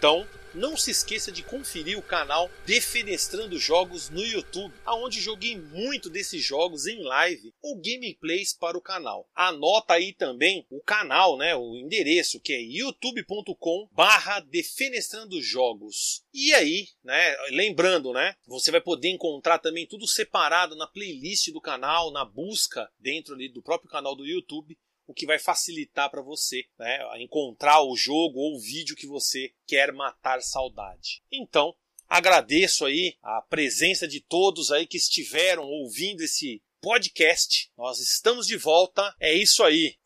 Então, 0.00 0.26
não 0.54 0.78
se 0.78 0.90
esqueça 0.90 1.30
de 1.30 1.42
conferir 1.42 1.98
o 1.98 2.02
canal 2.02 2.50
Defenestrando 2.64 3.58
Jogos 3.58 4.08
no 4.08 4.24
YouTube, 4.24 4.72
aonde 4.82 5.20
joguei 5.20 5.58
muito 5.58 6.08
desses 6.08 6.42
jogos 6.42 6.86
em 6.86 7.02
live 7.02 7.52
ou 7.60 7.76
gameplays 7.76 8.54
para 8.54 8.78
o 8.78 8.80
canal. 8.80 9.28
Anota 9.34 9.92
aí 9.92 10.14
também 10.14 10.66
o 10.70 10.80
canal, 10.80 11.36
né, 11.36 11.54
o 11.54 11.76
endereço 11.76 12.40
que 12.40 12.54
é 12.54 12.62
youtube.com/barra 12.62 14.40
Defenestrando 14.40 15.38
Jogos. 15.42 16.24
E 16.32 16.54
aí, 16.54 16.88
né, 17.04 17.36
lembrando, 17.50 18.14
né, 18.14 18.34
você 18.46 18.70
vai 18.70 18.80
poder 18.80 19.10
encontrar 19.10 19.58
também 19.58 19.86
tudo 19.86 20.08
separado 20.08 20.74
na 20.76 20.86
playlist 20.86 21.50
do 21.52 21.60
canal, 21.60 22.10
na 22.10 22.24
busca 22.24 22.90
dentro 22.98 23.34
ali 23.34 23.50
do 23.50 23.62
próprio 23.62 23.90
canal 23.90 24.16
do 24.16 24.24
YouTube 24.26 24.78
o 25.10 25.14
que 25.14 25.26
vai 25.26 25.38
facilitar 25.38 26.08
para 26.08 26.22
você 26.22 26.64
né, 26.78 27.00
encontrar 27.18 27.82
o 27.82 27.96
jogo 27.96 28.38
ou 28.38 28.54
o 28.56 28.60
vídeo 28.60 28.94
que 28.94 29.08
você 29.08 29.52
quer 29.66 29.92
matar 29.92 30.40
saudade. 30.40 31.20
Então, 31.32 31.74
agradeço 32.08 32.86
aí 32.86 33.16
a 33.20 33.42
presença 33.42 34.06
de 34.06 34.20
todos 34.20 34.70
aí 34.70 34.86
que 34.86 34.96
estiveram 34.96 35.64
ouvindo 35.64 36.22
esse 36.22 36.62
podcast. 36.80 37.72
Nós 37.76 37.98
estamos 37.98 38.46
de 38.46 38.56
volta. 38.56 39.14
É 39.18 39.34
isso 39.34 39.64
aí. 39.64 39.96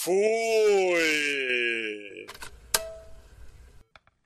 Fui! 0.00 1.77